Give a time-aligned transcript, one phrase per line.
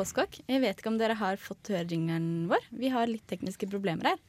[0.00, 0.38] Postkokk.
[0.48, 2.62] Jeg vet ikke om dere har fått høre jingeren vår.
[2.72, 4.20] Vi har litt tekniske problemer her.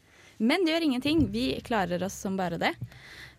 [0.41, 1.21] Men det gjør ingenting.
[1.31, 2.73] Vi klarer oss som bare det.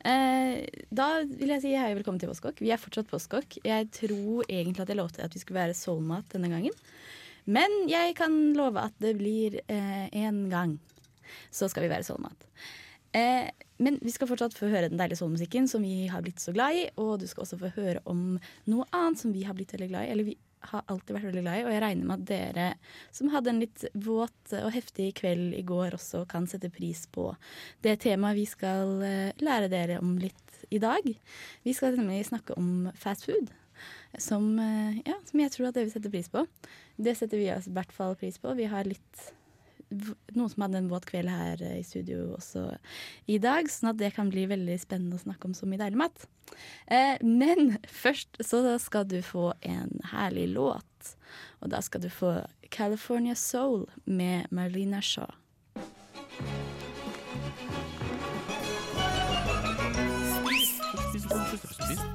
[0.09, 2.63] Eh, da vil jeg si hei og velkommen til Postkokk.
[2.63, 3.59] Vi er fortsatt Postkokk.
[3.67, 6.77] Jeg tror egentlig at jeg lovte at vi skulle være Soulmat denne gangen.
[7.45, 10.79] Men jeg kan love at det blir én gang.
[11.53, 12.49] Så skal vi være Soulmat.
[13.12, 13.51] Eh,
[13.83, 16.79] men vi skal fortsatt få høre den deilige soulmusikken som vi har blitt så glad
[16.79, 16.87] i.
[17.03, 18.39] Og du skal også få høre om
[18.71, 20.15] noe annet som vi har blitt veldig glad i.
[20.15, 20.39] Eller vi
[20.71, 21.65] har alltid vært veldig glad i.
[21.67, 22.69] Og jeg regner med at dere
[23.15, 27.31] som hadde en litt våt og heftig kveld i går, også kan sette pris på
[27.85, 31.07] det temaet vi skal eh, lære dere om litt i dag.
[31.67, 33.51] Vi skal nemlig snakke om fast food.
[34.21, 36.47] Som, eh, ja, som jeg tror at dere vil sette pris på.
[37.03, 38.53] Det setter vi i hvert fall pris på.
[38.59, 39.33] Vi har litt
[40.37, 42.69] noen som hadde en våt kveld her eh, i studio også
[43.31, 46.03] i dag, sånn at det kan bli veldig spennende å snakke om så mye deilig
[46.05, 46.27] mat.
[46.87, 51.15] Eh, men først så skal du få en herlig låt,
[51.61, 52.41] og da skal du få
[52.73, 55.31] California Soul med Marlena Shaw.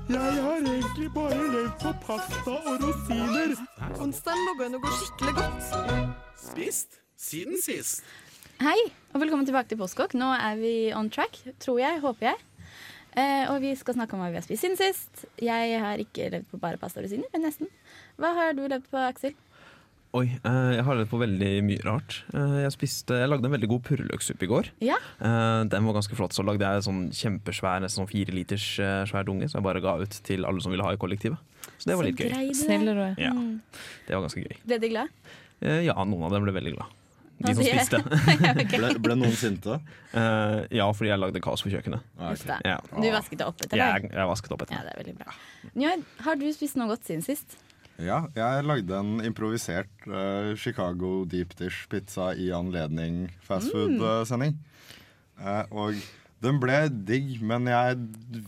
[0.09, 3.55] Jeg har egentlig bare levd på pasta og rosiner.
[4.01, 5.73] Onsdagen gå noe skikkelig godt.
[6.47, 8.03] Spist siden sist.
[8.61, 8.77] Hei,
[9.13, 10.13] og velkommen tilbake til Postkokk.
[10.17, 12.43] Nå er vi on track, tror jeg, håper jeg.
[13.17, 15.23] Eh, og vi skal snakke om hva vi har spist siden sist.
[15.41, 17.69] Jeg har ikke levd på bare pasta og rosiner, men nesten.
[18.21, 19.33] Hva har du levd på, Aksel?
[20.17, 22.19] Oi, eh, jeg har levd på veldig mye rart.
[22.37, 24.69] Eh, jeg, spiste, jeg lagde en veldig god purreløksuppe i går.
[24.85, 24.97] Ja.
[25.17, 26.37] Eh, den var ganske flott.
[26.37, 29.67] Så lagde jeg en sånn kjempesvær, nesten sånn fire liters eh, svær dunge, som jeg
[29.69, 31.41] bare ga ut til alle som ville ha i kollektivet.
[31.81, 32.53] Så det var litt gøy.
[32.57, 33.17] Snill du er.
[33.21, 33.57] Ja, Mm.
[34.07, 34.61] det var ganske gøy.
[34.69, 35.09] Ble de glad?
[35.65, 36.93] Eh, ja, noen av dem ble veldig glad.
[37.37, 37.99] De som spiste.
[38.77, 39.75] Ble, ble noen sinte?
[40.13, 42.01] Uh, ja, fordi jeg lagde kaos på kjøkkenet.
[42.17, 42.47] Uff ok.
[42.49, 42.57] da.
[42.65, 42.77] Ja.
[42.97, 44.07] Du vasket det opp etter deg?
[44.07, 44.83] Jeg, jeg vasket opp Ja, etter.
[44.87, 45.35] det er veldig bra.
[45.77, 45.91] Njø,
[46.25, 47.57] har du spist noe godt siden sist?
[48.01, 54.57] Ja, jeg lagde en improvisert uh, Chicago deep dish pizza i anledning fastfood-sending.
[55.37, 55.97] Uh, og
[56.45, 57.97] den ble digg, men jeg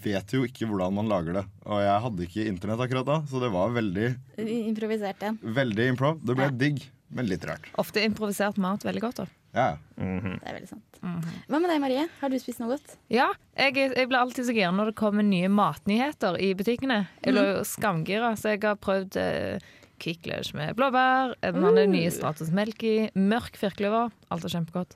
[0.03, 1.45] vet jo ikke hvordan man lager det.
[1.65, 4.11] Og jeg hadde ikke internett akkurat da, så det var veldig,
[4.43, 5.39] Improvisert igjen.
[5.57, 6.19] veldig improv.
[6.21, 6.57] Det ble Ja.
[6.65, 7.67] digg, men litt rart.
[7.81, 9.21] Ofte improvisert mat veldig godt.
[9.23, 10.39] da Ja, Mhm.
[10.39, 10.99] Det er veldig sant.
[11.01, 12.07] Hva med deg, Marie?
[12.19, 12.97] Har du spist noe godt?
[13.09, 17.07] Ja, jeg, jeg blir alltid så gira når det kommer nye matnyheter i butikkene.
[17.23, 19.59] Jeg jo skamgira, så jeg har prøvd eh,
[19.99, 21.81] Kvikk Lunsj med blåbær, den uh.
[21.89, 24.13] nye Stratos melk i, mørk firkløver.
[24.29, 24.95] Alt er kjempegodt.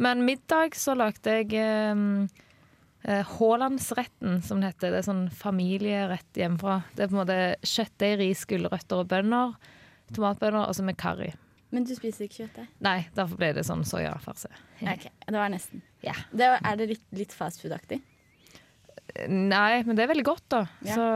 [0.00, 2.04] Men middag så lagde jeg eh,
[3.04, 4.94] eh, Haalandsretten, som det heter.
[4.94, 6.82] Det er sånn familierett hjemmefra.
[6.94, 9.56] Det er på en måte kjøttdeig, ris, gulrøtter og bønner.
[10.16, 11.30] Tomatbønner, og så med karri.
[11.70, 12.68] Men du spiser ikke kjøttdeig?
[12.82, 14.48] Nei, derfor ble det sånn soyafarse.
[14.82, 15.84] Ok, det var nesten.
[16.02, 16.16] Ja.
[16.32, 18.00] Det var, er det litt, litt fast food-aktig?
[19.30, 20.64] Nei, men det er veldig godt, da.
[20.86, 20.96] Ja.
[20.96, 21.06] Så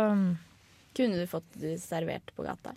[0.94, 2.74] Kunne du fått det servert på gata?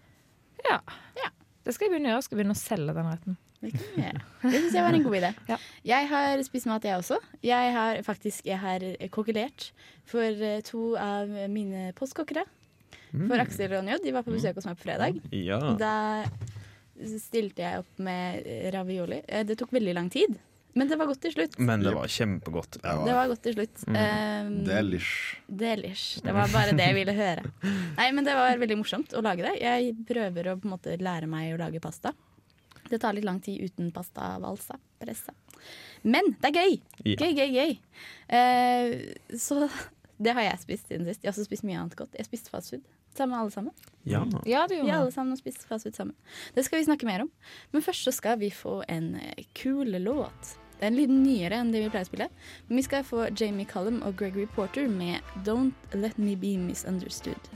[0.66, 0.80] ja.
[1.18, 1.30] Ja.
[1.68, 2.22] Det skal jeg begynne å gjøre.
[2.22, 3.38] Jeg skal begynne å selge den retten.
[3.60, 3.72] Det.
[3.74, 5.30] Det syns jeg var en god idé.
[5.50, 5.58] Ja.
[5.90, 7.18] Jeg har spist mat, jeg også.
[7.44, 9.66] Jeg har faktisk jeg har kokkelert
[10.08, 12.46] for eh, to av mine postkokkere.
[13.12, 14.04] For Aksel og Njød.
[14.04, 15.22] De var på besøk hos meg på fredag.
[15.32, 15.60] Ja.
[15.80, 15.94] Da
[17.22, 19.22] stilte jeg opp med ravioli.
[19.28, 20.38] Eh, Det tok veldig lang tid,
[20.78, 21.58] men det var godt til slutt.
[21.60, 22.78] Men det var kjempegodt.
[22.78, 23.84] det Det var var godt til slutt.
[23.88, 25.38] Um, delish.
[25.48, 26.22] Delish.
[26.22, 27.44] Det var bare det jeg ville høre.
[27.98, 29.56] Nei, men det var veldig morsomt å lage det.
[29.62, 32.14] Jeg prøver å på en måte lære meg å lage pasta.
[32.90, 35.34] Det tar litt lang tid uten pasta, valsa, pressa.
[36.04, 36.78] Men det er gøy!
[37.04, 37.18] Ja.
[37.26, 37.74] Gøy, gøy, gøy.
[38.32, 39.66] Uh, så
[40.24, 41.24] det har jeg spist siden sist.
[41.24, 42.14] Jeg har også spist mye annet godt.
[42.18, 42.86] Jeg spiste fast food.
[43.18, 43.74] Sammen med alle sammen.
[44.06, 44.22] Ja.
[44.46, 46.16] Ja, det Vi er alle sammen og spiser fast food sammen.
[46.54, 47.32] Det skal vi snakke mer om.
[47.74, 50.56] Men først så skal vi få en eh, kul låt.
[50.78, 52.30] Det er en liten nyere enn det vi pleier å spille.
[52.68, 57.50] Men vi skal få Jamie Cullum og Gregory Porter med 'Don't Let Me Be Misunderstood'.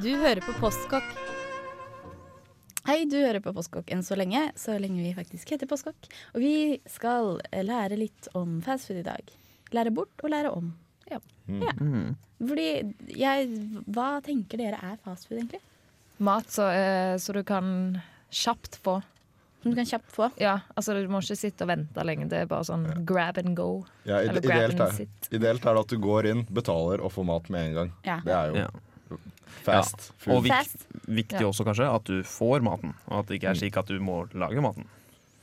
[0.00, 1.29] Du hører på Postkokk.
[2.88, 6.08] Hei, du hører på Postkokk enn så lenge, så lenge vi faktisk heter Postkokk.
[6.34, 6.52] Og vi
[6.88, 9.34] skal eh, lære litt om fastfood i dag.
[9.76, 10.72] Lære bort og lære om.
[11.10, 11.20] Ja.
[11.50, 12.14] Mm.
[12.38, 12.66] Fordi
[13.18, 13.46] jeg
[13.90, 15.58] Hva tenker dere er fastfood, egentlig?
[16.22, 17.98] Mat så, eh, så du kan
[18.30, 19.00] kjapt få.
[19.60, 20.30] Som du kan kjapt få.
[20.40, 22.28] Ja, altså Du må ikke sitte og vente lenge.
[22.32, 23.84] Det er bare sånn grab and go.
[24.06, 25.28] Ja, ide Eller grab ideelt, and er, sit.
[25.34, 27.92] ideelt er det at du går inn, betaler og får mat med en gang.
[28.06, 28.20] Ja.
[28.24, 28.70] Det er jo
[29.66, 29.80] Ja.
[30.34, 30.86] Og vik Fast.
[31.06, 31.46] viktig Ja.
[31.48, 34.22] også kanskje at du får maten, og at det ikke er slik at du må
[34.34, 34.86] lage maten.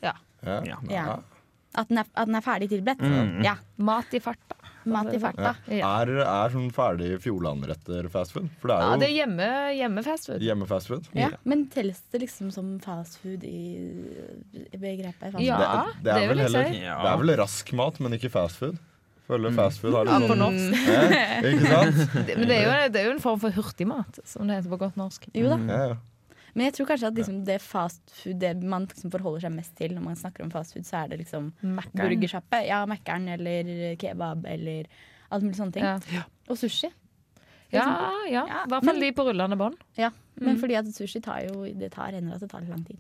[0.04, 0.14] Ja.
[0.44, 0.62] Ja.
[0.66, 0.78] Ja.
[0.90, 1.18] Ja.
[1.78, 3.00] At den er, at den er ferdig tilberedt.
[3.04, 3.44] Mm.
[3.46, 3.56] Ja.
[3.78, 4.56] Mat i farta.
[4.88, 5.52] Mat i farta.
[5.68, 5.90] Ja.
[6.02, 8.48] Er, er sånn ferdig Fjordland-retter fast food?
[8.62, 10.42] For det Ja, er jo det er hjemme, hjemme-fastfood.
[10.48, 11.10] hjemme-fast food.
[11.14, 11.30] Ja.
[11.44, 13.60] Men telles det liksom som fast food i
[14.74, 15.32] i begrepet?
[15.34, 16.96] fast Ja, det, det, er det vil vel heller, Ja.
[17.04, 18.78] det er vel rask mat, men ikke fast food.
[19.28, 20.84] Føler fastfood har Ja, litt på sånn norsk.
[20.88, 21.98] ja, Ikke sant?
[22.28, 24.72] Det, men det er, jo, det er jo en form for hurtigmat, som det heter
[24.72, 25.28] på godt norsk.
[25.36, 25.58] Jo da.
[25.68, 25.98] Ja, ja.
[26.58, 29.76] Men jeg tror kanskje at liksom det fast food Det man liksom forholder seg mest
[29.78, 31.52] til når man snakker om fast food, så er det liksom
[31.94, 32.64] burgersjappe.
[32.66, 34.88] Ja, Mækkern eller kebab eller
[35.30, 35.86] alt mulig sånne ting.
[36.16, 36.24] Ja.
[36.48, 36.90] Og sushi.
[37.76, 37.84] Ja,
[38.32, 38.46] ja.
[38.48, 39.76] Ja, I hvert fall de på rullende bånd.
[40.00, 40.10] Ja,
[40.40, 40.60] Men Mm.
[40.62, 42.98] fordi at sushi tar jo Det tar hender at det tar litt lang tid.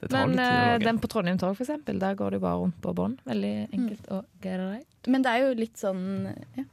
[0.00, 0.84] Det tar Men litt tid å eh, lage.
[0.84, 3.20] den på Trondheim Torg, for eksempel, der går det jo bare rundt på bånd.
[3.28, 5.10] Veldig enkelt og greit.
[5.10, 6.02] Men det er jo litt sånn
[6.58, 6.66] ja.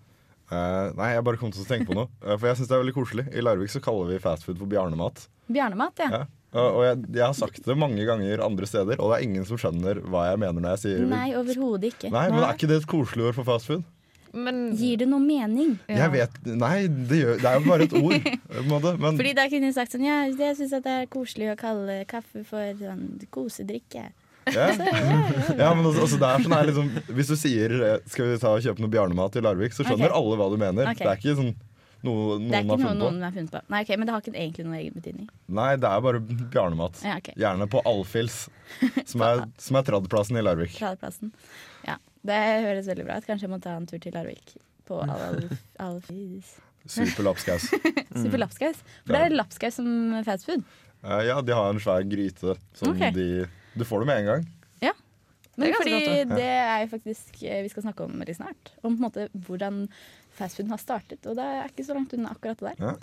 [0.53, 2.11] Uh, nei, jeg bare kom til å tenke på noe.
[2.21, 3.25] Uh, for jeg syns det er veldig koselig.
[3.33, 5.23] I Larvik så kaller vi fastfood for bjarnemat.
[5.49, 6.09] Bjarnemat, ja.
[6.19, 6.23] Ja.
[6.53, 9.47] Og, og jeg, jeg har sagt det mange ganger andre steder, og det er ingen
[9.47, 12.11] som skjønner hva jeg mener når jeg sier Nei, overhodet ikke.
[12.13, 13.87] Nei, men er ikke det et koselig ord for fast food?
[14.33, 15.75] Men Gir det noe mening?
[15.85, 16.03] ja.
[16.03, 18.27] Jeg vet, Nei, det, gjør, det er jo bare et ord.
[18.71, 21.57] måte, Men Fordi da kunne jeg sagt sånn Ja, jeg syns det er koselig å
[21.59, 24.07] kalle kaffe for sånn kosedrikke.
[24.51, 24.65] ja.
[24.75, 28.41] ja, men også, også det er sånn her, liksom, Hvis du sier eh, 'skal vi
[28.41, 30.17] ta og kjøpe noe bjarnemat i Larvik', så skjønner okay.
[30.19, 30.89] alle hva du mener.
[30.91, 31.05] Okay.
[31.05, 31.53] Det er ikke sånn
[32.03, 33.61] noe Det er noen ikke har noe noen har funnet på.
[33.71, 35.29] Nei, ok, Men det har ikke egentlig noen egen betydning.
[35.59, 36.99] Nei, det er bare bjarnemat.
[37.05, 37.37] Ja, okay.
[37.39, 38.41] Gjerne på Alfils,
[39.07, 40.75] som er, som er tradplassen i Larvik.
[40.75, 41.31] Tradeplassen.
[41.87, 41.95] Ja,
[42.27, 43.27] det høres veldig bra ut.
[43.27, 44.55] Kanskje jeg må ta en tur til Larvik.
[44.87, 45.53] På Alf...
[45.83, 46.55] Alfis.
[46.83, 47.69] Super lapskaus.
[48.23, 48.81] Super lapskaus.
[49.05, 50.65] For det er lapskaus som fast food.
[51.03, 53.13] Eh, ja, de har en svær gryte som okay.
[53.15, 54.51] de Du får det med en gang.
[55.55, 58.71] Men Det fordi godt, det er jo faktisk eh, vi skal snakke om veldig snart.
[58.81, 59.83] Om på en måte hvordan
[60.33, 61.27] fastfooden har startet.
[61.29, 62.87] Og det er ikke så langt unna akkurat det der.
[62.87, 62.93] Ja.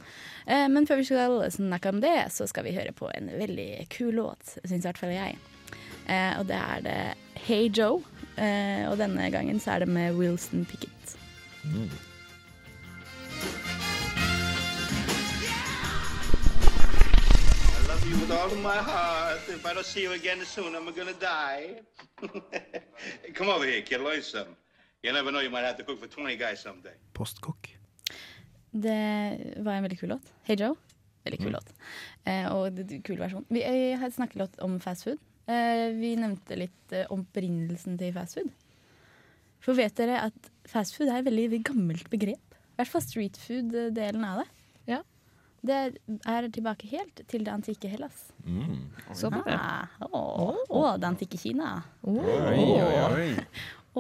[0.47, 3.87] Eh, Men før vi skal snakke om det, så skal vi høre på en veldig
[3.95, 5.39] kul låt, syns i hvert fall jeg.
[6.09, 6.99] Eh, Og det er det
[7.47, 8.03] Hey Joe.
[8.41, 11.17] Eh, Og denne gangen så er det med Wilson Pickett.
[11.65, 11.91] Mm.
[18.21, 19.39] with all of my heart.
[19.49, 21.81] If I don't see you again soon, I'm gonna die.
[23.35, 24.01] Come over here, kid.
[24.01, 24.57] Learn something.
[25.03, 26.93] You never know, you might have to cook for 20 guys someday.
[27.13, 27.77] Postkokk.
[28.71, 30.33] Det var en veldig kul låt.
[30.43, 30.77] Hey Joe.
[31.25, 31.73] Veldig kul låt.
[32.25, 33.45] Eh, og det, det- kul versjon.
[33.49, 35.19] Vi eh, har snakket litt om fast food.
[35.51, 38.51] Eh, vi nevnte litt eh, opprinnelsen til fast food.
[39.61, 42.55] For vet dere at fast food er et veldig gammelt begrep?
[42.55, 44.47] I hvert fall street food-delen av det.
[44.95, 45.01] Ja.
[45.61, 45.81] Det
[46.25, 48.31] er tilbake helt til det antikke Hellas.
[48.47, 48.89] Mm.
[49.13, 49.59] Så bra.
[49.59, 50.63] Ah, og,
[51.03, 51.75] det antikke Kina.
[52.09, 53.29] Oi, oi, oi.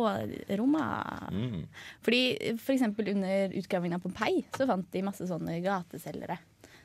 [0.00, 0.86] Og Roma.
[1.34, 1.66] Mm.
[2.06, 6.38] Fordi for eksempel under utgravingen av Pompeii så fant de masse sånne gateselgere.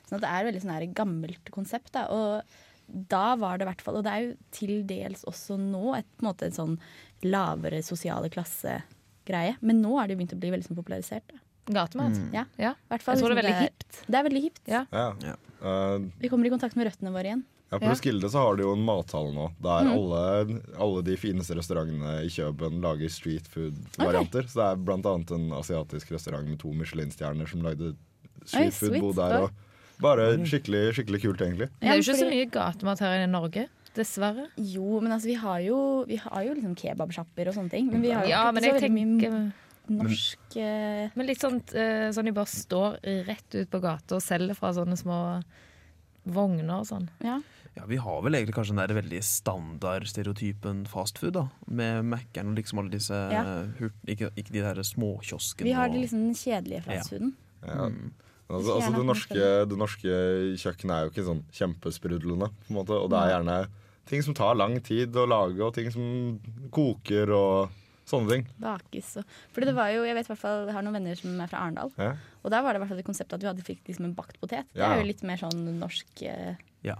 [0.06, 1.94] Sånn at det er veldig sånn gammelt konsept.
[1.96, 2.04] Da.
[2.12, 5.96] Og da var det i hvert fall, og det er jo til dels også nå,
[5.98, 6.78] et, på en måte en sånn
[7.26, 9.56] lavere sosiale klasse-greie.
[9.60, 11.26] Men nå er det jo begynt å bli veldig sånn popularisert.
[11.32, 11.42] Da.
[11.66, 12.14] Gatemat.
[12.32, 12.70] Ja, Ja.
[12.78, 14.00] i hvert fall Jeg tror det er liksom veldig hipt.
[14.06, 14.62] Det er veldig hipt.
[14.70, 14.84] Ja.
[14.92, 15.06] Ja.
[15.22, 15.34] Ja.
[15.66, 17.42] Eh, Vi kommer i kontakt med røttene våre igjen.
[17.72, 17.90] Ja, På Ja.
[17.90, 19.92] Roskilde så har de jo en mathall nå, der Mm.
[19.96, 24.46] alle, alle de fineste restaurantene i Kjøben lager street food-varianter.
[24.46, 27.96] Så det er blant annet en asiatisk restaurant med to Michelin-stjerner som lagde
[28.44, 29.00] street food sweet.
[29.00, 29.42] bod der.
[29.42, 29.50] Og
[30.02, 31.68] bare skikkelig, skikkelig kult, egentlig.
[31.80, 33.66] Det er jo ikke så mye gatemat her i Norge.
[33.96, 34.48] Dessverre.
[34.60, 37.88] Jo, men altså, vi har jo, vi har jo liksom kebabsjapper og sånne ting.
[37.92, 39.52] Men vi har jo Ja, ikke men så veldig mye
[39.86, 42.98] norsk eh, Men litt sånn, eh, sånn de bare står
[43.28, 45.18] rett ut på gata og selger fra sånne små
[46.26, 47.06] vogner og sånn.
[47.24, 47.38] Ja.
[47.76, 51.46] Ja, Vi har vel egentlig kanskje den der veldig standardstereotypen fastfood, da.
[51.68, 53.42] Med Mækkern og liksom alle disse Ja.
[53.78, 55.64] hurt, ikke, ikke de der småkioskene.
[55.64, 57.34] Vi har liksom den kjedelige fastfooden.
[57.62, 57.88] Ja.
[57.88, 58.12] Mm.
[58.46, 60.18] Altså, altså det, norske, det norske
[60.62, 62.94] kjøkkenet er jo ikke sånn kjempesprudlende, på en måte.
[62.94, 63.56] Og det er gjerne
[64.06, 66.38] ting som tar lang tid å lage, og ting som
[66.70, 67.72] koker og
[68.06, 68.44] sånne ting.
[68.62, 71.18] Bakes og Fordi det var jo, jeg vet i hvert fall, jeg har noen venner
[71.18, 71.90] som er fra Arendal.
[71.98, 72.12] Ja.
[72.44, 74.14] Og der var det i hvert fall et konsept at du hadde fikk liksom en
[74.14, 74.68] bakt potet.
[74.72, 74.92] Det Ja.
[74.94, 76.54] er jo litt mer sånn norsk eh,
[76.86, 76.94] Ja.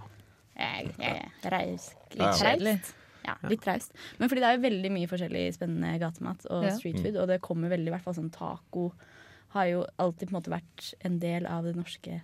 [0.57, 2.33] eh, eh, reis, Litt Ja.
[2.51, 2.93] raust.
[3.27, 3.91] Ja, litt traust.
[4.19, 6.75] Men fordi det er jo veldig mye forskjellig spennende gatemat og Ja.
[6.77, 8.91] street food, og det kommer veldig, i hvert fall sånn taco
[9.55, 12.21] har jo alltid på en måte vært en del av det norske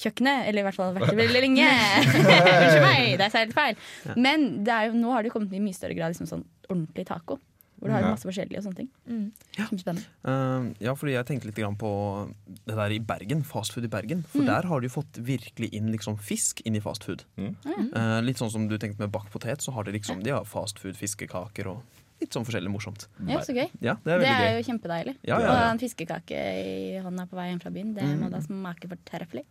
[0.00, 0.46] kjøkkenet.
[0.48, 1.68] Eller i hvert fall vært det veldig lenge.
[2.06, 3.78] Unnskyld meg, det er helt feil.
[4.16, 6.44] Men det er jo, nå har det jo kommet i mye større grad liksom sånn
[6.70, 7.38] ordentlig taco.
[7.80, 8.10] Hvor du har Ja.
[8.12, 8.88] masse forskjellige og sånne ting.
[9.08, 9.32] Mm.
[9.56, 9.94] Ja.
[10.28, 11.88] Uh, ja, fordi jeg tenkte litt grann på
[12.68, 14.20] det der i Bergen, fastfood i Bergen.
[14.28, 14.50] For Mm.
[14.50, 17.24] der har de fått virkelig inn liksom fisk inn i fastfood.
[17.40, 17.54] Mm.
[17.96, 20.44] Uh, litt sånn som du tenkte med bakt potet, så har de liksom de har
[20.44, 21.80] fastfood, fiskekaker og
[22.20, 23.06] litt sånn forskjellig morsomt.
[23.26, 23.68] Ja, så gøy.
[23.80, 24.58] Ja, det er Det er gøy.
[24.58, 25.14] jo kjempedeilig.
[25.24, 28.20] Ja, ja, Og en fiskekake i hånda på vei hjem fra byen, det Mm.
[28.20, 29.44] må da smake fortreffelig.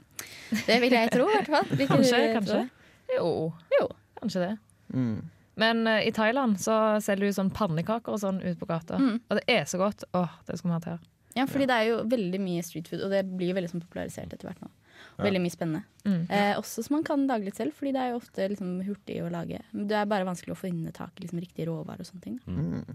[0.68, 1.76] Det vil jeg tro, i hvert fall.
[1.78, 2.70] Vil Kanskje, du kanskje.
[3.16, 3.88] Jo, Jo.
[4.22, 4.58] kanskje det.
[4.94, 5.22] Mm.
[5.60, 8.98] Men uh, i Thailand så selger du sånn pannekaker og sånn ute på gata.
[8.98, 9.20] Mm.
[9.30, 10.04] Og det er så godt.
[10.14, 11.00] Åh, det skal vi ha til her.
[11.36, 14.32] Ja, fordi det er jo veldig mye street food, og det blir veldig sånn popularisert
[14.34, 14.70] etter hvert nå.
[15.18, 15.24] Ja.
[15.25, 15.84] Veldig mye spennende.
[16.06, 16.22] Mm.
[16.32, 19.18] Eh, også som man kan lage litt selv, fordi det er jo ofte liksom, hurtig
[19.24, 19.60] å lage.
[19.74, 22.38] Det er bare vanskelig å få inn tak i liksom, riktige råvarer og sånne ting.
[22.48, 22.86] Mm.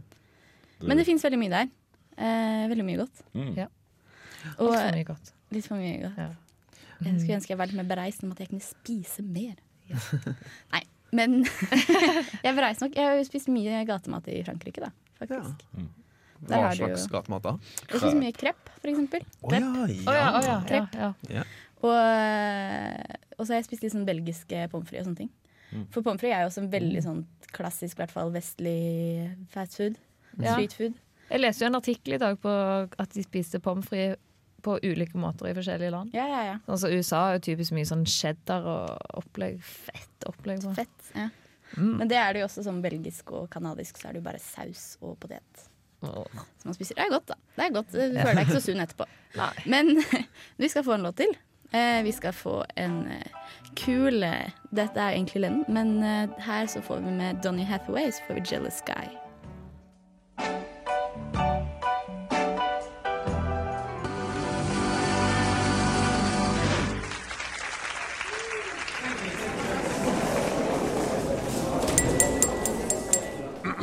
[0.89, 1.69] Men det fins veldig mye der.
[2.17, 3.23] Eh, veldig mye godt.
[3.35, 3.53] Mm.
[3.59, 3.69] Ja.
[4.59, 5.33] Og for mye godt.
[5.55, 6.19] litt for mye godt.
[6.21, 6.31] Ja.
[7.05, 9.57] Jeg skulle ønske jeg var litt mer bereist om at jeg kunne spise mer.
[10.75, 10.83] Nei,
[11.13, 11.43] men
[12.45, 12.97] jeg er bereist nok.
[12.97, 14.93] Jeg har jo spist mye gatemat i Frankrike, da.
[15.21, 15.67] Faktisk.
[16.45, 17.53] Der Hva har du jo- slags gatemat da?
[17.89, 19.23] Jeg spiser mye krepp, for eksempel.
[19.41, 20.97] Oh, ja, ja, å ja, ja, Krepp.
[21.33, 21.45] ja.
[21.85, 25.33] Og, eh, og så har jeg spist litt sånn belgiske pommes frites og sånne ting.
[25.93, 27.25] For pommes frites er jo også en veldig sånn
[27.55, 28.79] klassisk, i hvert fall vestlig
[29.53, 29.99] fast food.
[30.39, 30.55] Ja.
[30.55, 31.01] Street food.
[31.31, 34.21] Jeg leste jo en artikkel i dag på at de spiste pommes frites
[34.65, 36.15] på ulike måter i forskjellige land.
[36.17, 36.57] Ja, ja, ja.
[36.65, 39.59] Altså USA er jo typisk mye sånn cheddar og opplegg.
[39.61, 40.63] Fett opplegg.
[40.65, 40.73] på.
[40.79, 41.11] Fett.
[41.13, 41.29] Ja.
[41.77, 41.95] Mm.
[42.01, 44.41] Men det er det jo også sånn belgisk og kanadisk, så er det jo bare
[44.41, 45.67] saus og potet.
[46.05, 46.25] Oh.
[46.61, 46.97] Som man spiser.
[46.97, 47.37] Det er godt, da.
[47.57, 47.93] Det er godt.
[47.93, 49.09] Du føler deg ikke så sunn etterpå.
[49.41, 49.53] Nei.
[49.73, 49.93] Men
[50.63, 51.37] vi skal få en låt til.
[51.73, 53.27] Eh, vi skal få en eh,
[53.77, 54.25] kul
[54.71, 58.35] Dette er egentlig Lennon, men eh, her så får vi med Donny Hathaway, så får
[58.35, 59.09] vi Jealous Guy.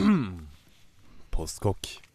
[1.32, 2.11] Postkokk.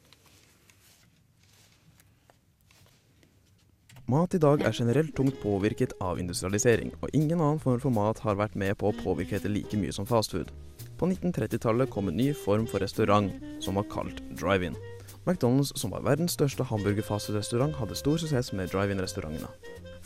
[4.06, 8.20] Mat i dag er generelt tungt påvirket av industrialisering, og ingen annen form for mat
[8.22, 10.52] har vært med på å påvirke dette like mye som fastfood.
[10.94, 14.78] På 1930-tallet kom en ny form for restaurant, som var kalt drive-in.
[15.26, 19.50] McDonald's, som var verdens største hamburger-fastfood-restaurant, hadde stor suksess med drive-in-restaurantene.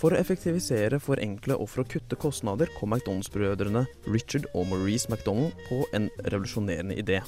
[0.00, 5.52] For å effektivisere, forenkle og for å kutte kostnader kom McDonald's-brødrene Richard og Maurice McDonald
[5.69, 7.21] på en revolusjonerende idé.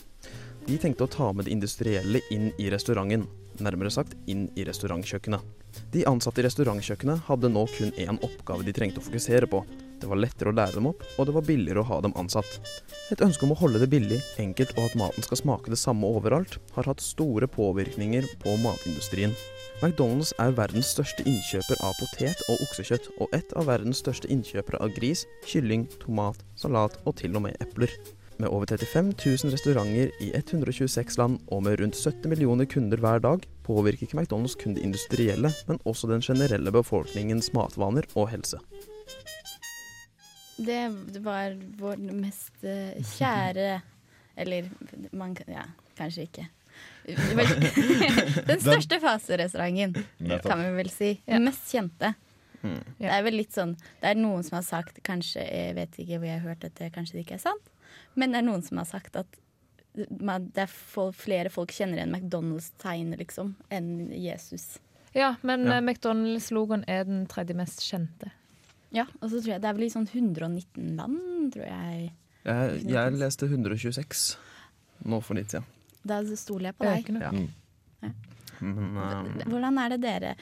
[0.65, 3.29] De tenkte å ta med det industrielle inn i restauranten,
[3.61, 5.62] nærmere sagt inn i restaurantkjøkkenet.
[5.93, 9.63] De ansatte i restaurantkjøkkenet hadde nå kun én oppgave de trengte å fokusere på.
[10.03, 12.57] Det var lettere å lære dem opp, og det var billigere å ha dem ansatt.
[13.15, 16.09] Et ønske om å holde det billig, enkelt og at maten skal smake det samme
[16.09, 19.37] overalt, har hatt store påvirkninger på matindustrien.
[19.83, 24.83] McDonald's er verdens største innkjøper av potet og oksekjøtt, og et av verdens største innkjøpere
[24.83, 27.95] av gris, kylling, tomat, salat og til og med epler.
[28.41, 29.13] Med over 35
[29.45, 34.19] 000 restauranter i 126 land og med rundt 70 millioner kunder hver dag, påvirker ikke
[34.19, 38.59] McDonald's kun det industrielle, men også den generelle befolkningens matvaner og helse.
[40.57, 40.83] Det
[41.25, 43.81] var vår mest eh, kjære
[44.41, 44.69] Eller
[45.13, 45.63] man kan Ja,
[45.97, 46.47] kanskje ikke.
[48.49, 50.07] Den største faserestauranten,
[50.41, 51.11] kan vi vel si.
[51.27, 52.15] Den mest kjente.
[52.63, 52.79] Mm.
[52.97, 56.21] Det er vel litt sånn Det er noen som har sagt Kanskje, jeg vet ikke
[56.21, 57.73] hvor jeg har hørt dette, kanskje det ikke er sant.
[58.15, 59.39] Men det er noen som har sagt at
[59.95, 60.71] det er
[61.13, 64.79] flere folk kjenner igjen McDonald's-tegnet, liksom, enn Jesus.
[65.13, 65.77] Ja, men Ja.
[65.77, 68.31] eh, McDonald's-logoen er den tredje mest kjente.
[68.93, 72.13] Ja, og så tror jeg Det er vel i sånn 119 land, tror jeg.
[72.45, 74.37] Jeg, jeg leste 126
[75.05, 75.65] nå for litt siden.
[76.05, 77.09] Da stoler jeg på deg.
[77.21, 77.31] Ja.
[78.03, 78.11] Ja.
[78.61, 80.35] Men, eh, Hvordan er det dere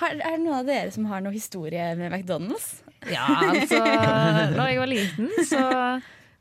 [0.00, 2.82] har, Er det noen av dere som har noe historie med McDonald's?
[3.10, 3.78] Ja, altså
[4.56, 5.62] Når jeg var liten, så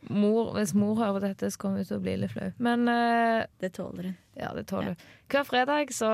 [0.10, 2.50] mor, Hvis mor hører på dette, så kommer hun til å bli litt flau.
[2.58, 4.17] Men uh, Det tåler hun.
[4.39, 5.05] ja, det tåler hun.
[5.31, 6.10] Hver fredag så,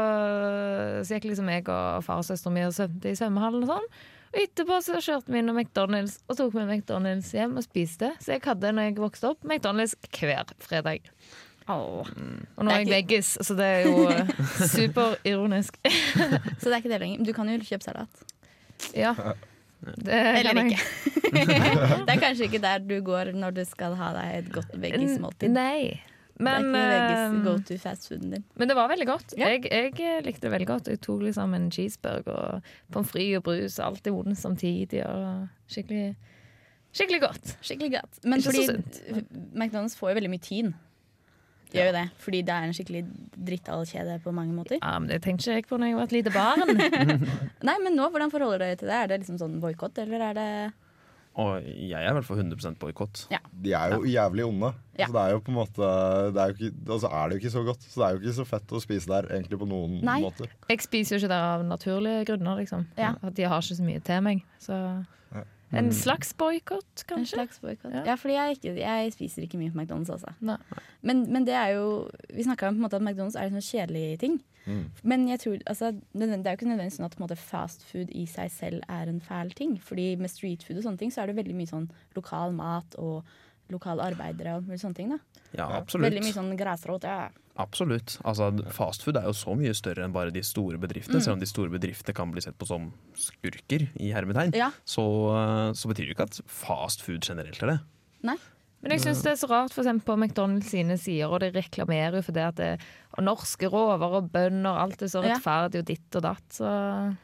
[1.03, 3.89] så gikk liksom jeg og far og søsteren min og svømte i svømmehallen og sånn.
[4.27, 8.11] Og etterpå så kjørte vi innom McDonald's og tok med McDonald's hjem og spiste.
[8.21, 11.07] Så jeg hadde når jeg vokste opp McDonald's hver fredag.
[11.67, 12.07] Og
[12.63, 14.29] nå er jeg veggis, så det er jo eh,
[14.77, 15.79] superironisk.
[15.83, 17.25] Så det er ikke det lenger.
[17.27, 18.21] Du kan jo kjøpe salat.
[18.95, 19.13] Ja.
[19.79, 20.79] Det Eller ikke.
[22.07, 25.53] det er kanskje ikke der du går når du skal ha deg et godt veggismåltid.
[25.53, 25.99] Nei.
[26.37, 28.43] Men, det er ikke eh, go to fast-fooden din.
[28.61, 29.33] men det var veldig godt.
[29.39, 29.49] Ja.
[29.55, 30.89] Jeg, jeg likte det veldig godt.
[30.93, 35.01] Jeg tok liksom en cheeseburger og pommes frites og brus, alt i hodet samtidig.
[35.73, 36.03] Skikkelig,
[36.93, 37.55] skikkelig godt.
[37.61, 38.21] Skikkelig godt.
[38.23, 38.67] Men fordi
[39.57, 40.75] McDonald's får jo veldig mye tyn.
[41.67, 43.03] De gjør jo det, fordi det er en skikkelig
[43.47, 44.79] drittallkjede på mange måter.
[44.79, 46.63] Ja, men Det tenkte ikke jeg på når jeg var et lite barn.
[47.67, 48.99] Nei, men nå, hvordan forholder dere til det?
[49.01, 50.47] Er det liksom sånn boikott, eller er det
[51.37, 53.41] Og jeg er i hvert fall 100% Ja.
[53.51, 54.71] De er jo jævlig onde.
[54.97, 55.09] Ja.
[55.09, 55.91] Så det er jo på en måte
[56.33, 57.83] det er jo ikke, Altså er det jo ikke så godt.
[57.83, 60.21] Så det er jo ikke så fett å spise der, egentlig, på noen Nei.
[60.23, 60.49] måter.
[60.71, 62.87] Jeg spiser jo ikke der av naturlige grunner, liksom.
[62.97, 63.13] Ja.
[63.21, 64.41] At de har ikke så mye til meg.
[64.63, 64.79] Så
[65.73, 67.91] en slags boikott, En slags boykott.
[67.93, 68.03] Ja.
[68.05, 68.15] Ja.
[68.15, 70.33] fordi jeg, ikke, jeg spiser ikke mye på McDonald's, altså.
[71.01, 73.57] Men, men det er jo Vi snakka om på en måte at McDonald's er en
[73.59, 74.37] sånn kjedelig ting.
[74.67, 74.85] Mm.
[75.03, 77.83] Men jeg tror, altså, det er jo ikke nødvendigvis sånn at på en måte, fast
[77.87, 79.77] food i seg selv er en fæl ting.
[79.79, 82.95] Fordi med street food og sånne ting så er det veldig mye sånn lokal mat
[82.99, 83.23] og
[83.71, 85.09] lokale arbeidere og sånne ting.
[85.09, 85.19] da
[85.53, 85.77] Ja, Ja.
[85.81, 86.07] absolutt.
[86.11, 87.03] Veldig mye sånn grasrot.
[87.03, 87.29] Ja.
[87.57, 88.19] Absolutt.
[88.23, 91.17] Altså, Fastfood er jo så mye større enn bare de store bedriftene.
[91.17, 91.23] Mm.
[91.25, 94.71] Selv om de store bedriftene kan bli sett på som skurker, i hermetegn, Ja.
[94.85, 97.79] så, eh, så betyr det ikke at fastfood generelt er det.
[98.23, 98.37] Nei.
[98.83, 101.49] Men jeg syns det er så rart for eksempel på McDonald's sine sider, og de
[101.51, 102.79] reklamerer jo for det at det
[103.17, 106.45] og norske råvarer og bønder, alt er så rettferdig og ditt og datt.
[106.53, 107.17] Så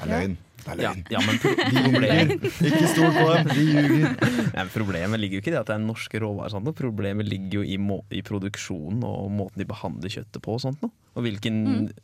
[0.00, 0.36] Det er løgn.
[0.60, 1.04] Det er Ja, løgn.
[1.10, 2.66] ja men De problemet, ljuger.
[2.70, 4.16] Ikke stol på dem, de ljuger.
[4.56, 6.52] ja, problemet ligger jo ikke i det at det er norske råvarer.
[6.54, 10.56] Sånn, problemet ligger jo i, må i produksjonen og måten de behandler kjøttet på.
[10.56, 10.92] Og sånt, noe.
[11.14, 11.62] og hvilken,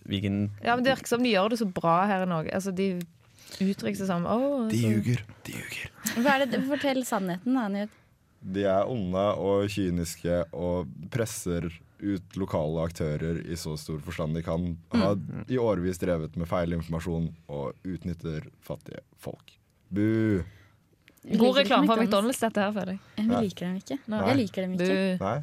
[0.08, 2.54] hvilken Ja, men Det virker som de gjør det så bra her i Norge.
[2.54, 2.90] Altså, De
[3.62, 5.22] uttrykker seg som oh, De ljuger.
[5.46, 5.92] De ljuger.
[6.16, 7.68] Er fortell sannheten, da.
[7.72, 8.02] Njut.
[8.46, 11.66] De er onde og kyniske og presser
[11.98, 14.66] ut lokale aktører i så stor forstand de kan.
[14.94, 15.16] Har
[15.48, 19.54] i årevis drevet med feil informasjon og utnytter fattige folk.
[19.88, 20.42] Bu!
[21.26, 23.00] God reklame for McDonald's, dette her, føler jeg.
[23.18, 23.96] Vi liker dem ikke.
[24.12, 24.20] Nei.
[24.30, 24.90] Jeg liker dem ikke.
[24.92, 25.24] Bu.
[25.24, 25.38] Nei?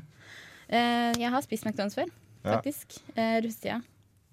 [0.74, 2.56] Eh, jeg har spist McDonald's før, Ja.
[2.56, 3.02] faktisk.
[3.16, 3.82] Eh, Rustia.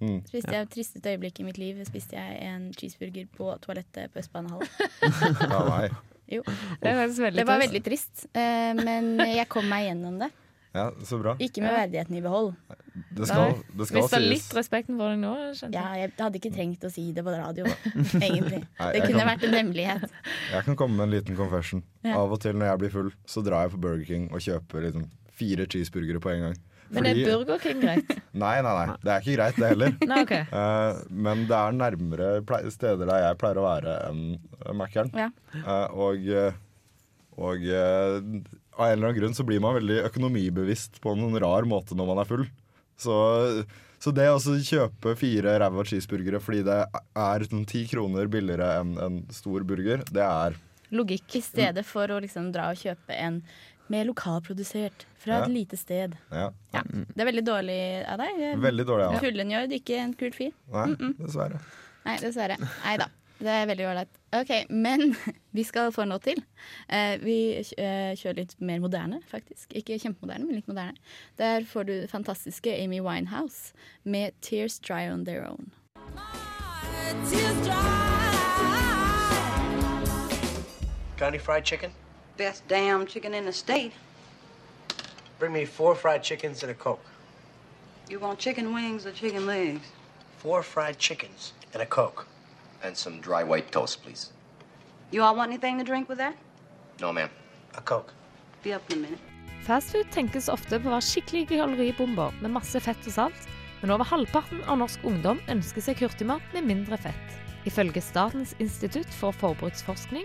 [0.00, 0.22] Mm.
[0.24, 4.68] Triste, tristeste øyeblikk i mitt liv spiste jeg en cheeseburger på toalettet på Østbanehallen.
[5.50, 5.90] Ja, nei.
[6.30, 6.44] Jo.
[6.80, 10.30] Det er veldig Det var veldig trist, uh, men jeg kom meg gjennom det.
[10.72, 11.34] Ja, så bra.
[11.42, 12.52] Ikke med verdigheten i behold.
[13.16, 15.32] Det skal, det skal Mista litt respekten for deg nå.
[15.74, 16.12] Ja, jeg.
[16.18, 17.66] hadde ikke trengt å si det på radio,
[18.26, 18.62] egentlig.
[18.78, 20.06] Nei, Det kunne kan- vært en hemmelighet.
[20.52, 21.82] Jeg kan komme med en liten confession.
[22.06, 22.20] Ja.
[22.22, 24.86] Av og til når jeg blir full, så drar jeg på Burger King og kjøper
[24.86, 25.10] liksom
[25.40, 26.58] fire cheeseburgere på en gang.
[26.90, 28.16] Men er Burger King greit?
[28.44, 28.96] Nei, nei, nei.
[29.02, 29.94] Det er ikke greit, det heller.
[30.06, 30.46] Nei, okay.
[30.54, 32.32] uh, men det er nærmere
[32.70, 35.10] steder der jeg pleier å være enn uh, Mækkern.
[35.18, 35.30] Ja.
[35.66, 36.58] Uh, og eh,
[37.40, 38.18] og eh,
[38.80, 42.08] av en eller annen grunn så blir man veldig økonomibevisst på en rar måte når
[42.10, 42.46] man er full.
[43.00, 43.14] Så,
[44.00, 46.78] så det å kjøpe fire ræva cheeseburgere fordi det
[47.16, 50.58] er sånn ti kroner billigere enn en stor burger, det er
[50.90, 51.36] Logikk.
[51.38, 53.36] I stedet for å liksom dra og kjøpe en
[53.90, 55.44] mer lokalprodusert fra Ja.
[55.44, 56.16] et lite sted.
[56.32, 56.82] ja, Ja.
[56.82, 58.40] Det er veldig dårlig av deg.
[58.58, 59.06] veldig dårlig.
[59.12, 59.20] Ja.
[59.22, 60.52] Fullengjør ikke en kul fyr.
[60.72, 60.86] Nei,
[61.18, 61.60] dessverre.
[62.04, 62.56] Nei, dessverre.
[62.84, 63.06] Nei da.
[63.40, 64.18] Det er veldig ålreit.
[64.36, 65.14] OK, men
[65.56, 66.42] vi skal få noe til.
[66.92, 69.72] Eh, vi eh, kjører litt mer moderne, faktisk.
[69.80, 71.00] Ikke kjempemoderne, men litt moderne.
[71.40, 73.72] Der får du fantastiske Amy Winehouse
[74.04, 75.72] med 'Tears Dry On Their Own'.
[81.16, 81.90] Got any fried chicken?
[82.36, 83.92] Best damn chicken in the state.
[85.38, 87.04] Bring me four fried chickens and a Coke.
[88.10, 89.86] You want chicken wings or chicken legs?
[90.38, 92.26] Four fried chickens and a Coke.
[92.82, 94.32] And some dry white toast, please.
[95.10, 96.34] You all want anything to drink with that?
[97.00, 97.30] No, ma'am.
[97.76, 98.12] A Coke.
[98.62, 99.20] Be up in a minute.
[99.66, 103.48] Fastfood tenkes ofte på å være skikkelige kaloribomber med masse fett og salt,
[103.82, 107.36] men over halvparten av norsk ungdom ønsker seg hurtigmat med mindre fett.
[107.68, 110.24] Ifølge Statens institutt for forbruksforskning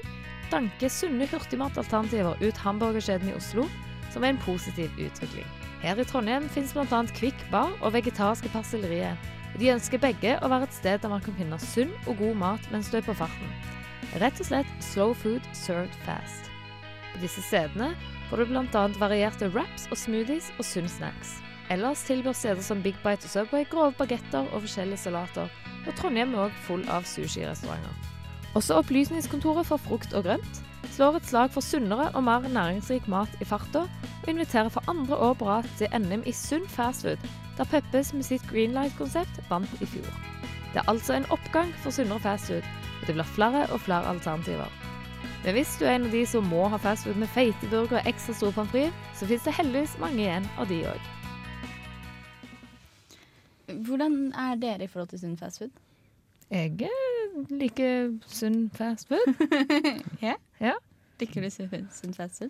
[0.54, 3.68] danker sunne hurtigmatalternativer ut hamburgerkjeden i Oslo,
[4.13, 5.48] som er en positiv utvikling.
[5.84, 7.02] Her i Trondheim finnes bl.a.
[7.18, 9.20] Kvikk bar og vegetariske Parselleriet.
[9.56, 12.36] Og De ønsker begge å være et sted der man kan finne sunn og god
[12.41, 13.54] mat mens du er på farten.
[14.20, 16.50] Rett og slett slow food served fast.
[17.13, 17.94] På disse stedene
[18.28, 18.82] får du bl.a.
[19.00, 21.38] varierte wraps og smoothies og sunn snacks.
[21.72, 25.48] Ellers tilbyr steder som Big Bite og Subway grove bagetter og forskjellige salater,
[25.88, 27.96] og Trondheim er òg full av sushirestauranter.
[28.60, 33.32] Også Opplysningskontoret for frukt og grønt slår et slag for sunnere og mer næringsrik mat
[33.39, 33.88] i farta,
[34.22, 37.24] og inviterer for andre år på rad til NM i sunn fastfood,
[37.58, 40.10] der Peppes med sitt Greenlight-konsept vant i fjor.
[40.74, 42.65] Det er altså en oppgang for sunnere fastfood,
[43.02, 44.72] og det blir flere og flere alternativer.
[45.46, 48.08] Men hvis du er en av de som må ha fastfood med feite burger og
[48.10, 51.12] ekstra stor pommes frites, så fins det heldigvis mange igjen av de òg.
[53.86, 55.72] Hvordan er dere i forhold til sunn fastfood?
[56.52, 59.26] Jeg eh, liker sunn fastfood.
[61.20, 62.50] Liker du sunn fastfood?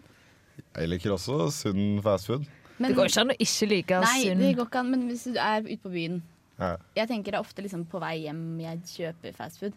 [0.76, 2.48] Jeg liker også sunn fastfood.
[2.80, 5.08] Men- Det går ikke an å ikke like Nei, sunn det går ikke an, men
[5.10, 6.22] hvis du er ute på byen
[6.60, 6.78] Ja.
[6.96, 9.74] Jeg tenker det er ofte liksom på vei hjem jeg kjøper fastfood.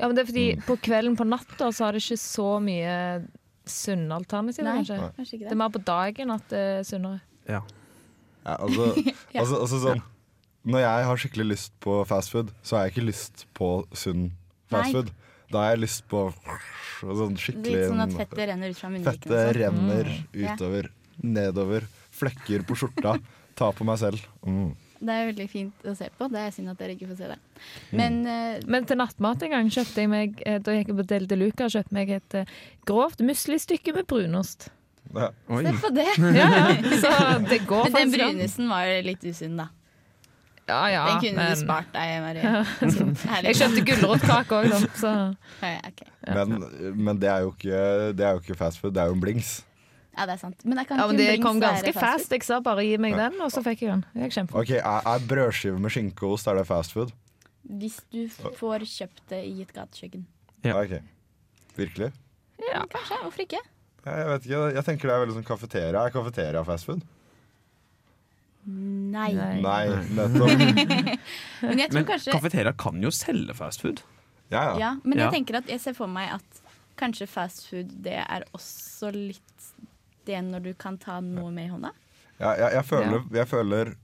[0.00, 3.26] Ja, men det er fordi på kvelden på natta så har det ikke så mye
[3.66, 4.96] sunne alternativer, Nei, kanskje.
[4.98, 5.24] Nei.
[5.24, 5.50] Det det.
[5.52, 7.20] er mer på dagen at det er sunnere.
[7.48, 7.60] Ja.
[8.46, 8.94] Ja, altså,
[9.34, 10.02] altså, altså sånn
[10.66, 14.32] Når jeg har skikkelig lyst på fastfood, så har jeg ikke lyst på sunn
[14.70, 15.10] fastfood.
[15.52, 16.32] Da har jeg lyst på
[17.02, 19.12] sånn skikkelig Litt sånn at fettet renner ut fra munnviken.
[19.12, 19.54] Fettet sånn.
[19.60, 20.54] renner Ja.
[20.56, 20.88] utover,
[21.22, 21.86] nedover.
[22.16, 23.16] Flekker på skjorta.
[23.56, 24.20] Ta på meg selv.
[24.46, 24.74] Mm.
[24.96, 26.28] Det er veldig fint å se på.
[26.32, 27.36] Det er synd at dere ikke får se det.
[27.90, 27.96] Mm.
[28.00, 31.28] Men eh, Men til nattmat en gang kjøpte jeg meg da jeg gikk på Del
[31.28, 32.54] de Luca kjøpte meg et uh,
[32.88, 34.70] grovt muslistykke med brunost.
[35.14, 35.30] Ja.
[35.48, 36.08] se på det!
[36.40, 37.00] Ja, ja.
[37.00, 37.10] Så
[37.48, 39.68] det går Men den brunosten var litt usunn, da.
[40.66, 42.42] Ja, ja, den kunne men- du spart deg, Marie.
[43.46, 44.74] Jeg kjøpte gulrotkake òg.
[44.98, 45.12] Så
[45.62, 46.10] Okay.
[46.34, 46.56] Men,
[46.98, 47.78] men det, er jo ikke,
[48.18, 49.60] det er jo ikke fast food, det er jo en blings.
[50.16, 50.64] Ja, det er sant.
[50.64, 52.28] Men, jeg kan ja, men det kom ganske fast fast.
[52.30, 52.36] food?
[52.38, 54.04] Jeg sa bare 'gi meg den', og så fikk jeg den.
[54.14, 54.48] Jeg.
[54.52, 57.12] Ok, Er, er brødskive med skinke og ost er det fast food?
[57.66, 60.26] Hvis du får kjøpt det i et gatekjøkken.
[60.64, 60.80] Ja.
[60.80, 61.00] Ok.
[61.76, 62.12] Virkelig?
[62.72, 62.84] Ja.
[62.88, 63.16] Kanskje.
[63.22, 63.60] Hvorfor ikke?
[64.06, 66.04] Jeg, jeg vet ikke, jeg tenker det er veldig sånn kafeteria.
[66.06, 67.02] Er kafeteria fast food?
[68.66, 69.30] Nei.
[69.62, 69.82] Nei,
[70.16, 70.50] nettopp.
[71.62, 74.02] Men jeg tror Men kanskje kafeteria kan jo selge fast food.
[74.50, 76.60] Ja, Ja, men jeg tenker at jeg ser for meg at
[76.98, 79.55] kanskje fast food det er også litt
[80.26, 81.92] det når du kan ta noe med i hånda.
[82.38, 83.94] Ja, jeg, jeg, føler, jeg føler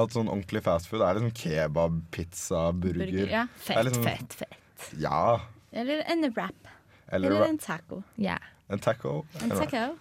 [0.00, 3.06] at sånn ordentlig fastfood er liksom kebab, pizza, burger.
[3.10, 3.46] Burger, ja.
[3.74, 5.40] Er liksom- Fett, fett, Ja.
[5.72, 6.68] Eller en wrap.
[7.10, 8.02] Eller, Eller en taco.
[8.16, 8.38] Ja.
[8.70, 9.24] en taco.
[9.42, 9.96] En taco.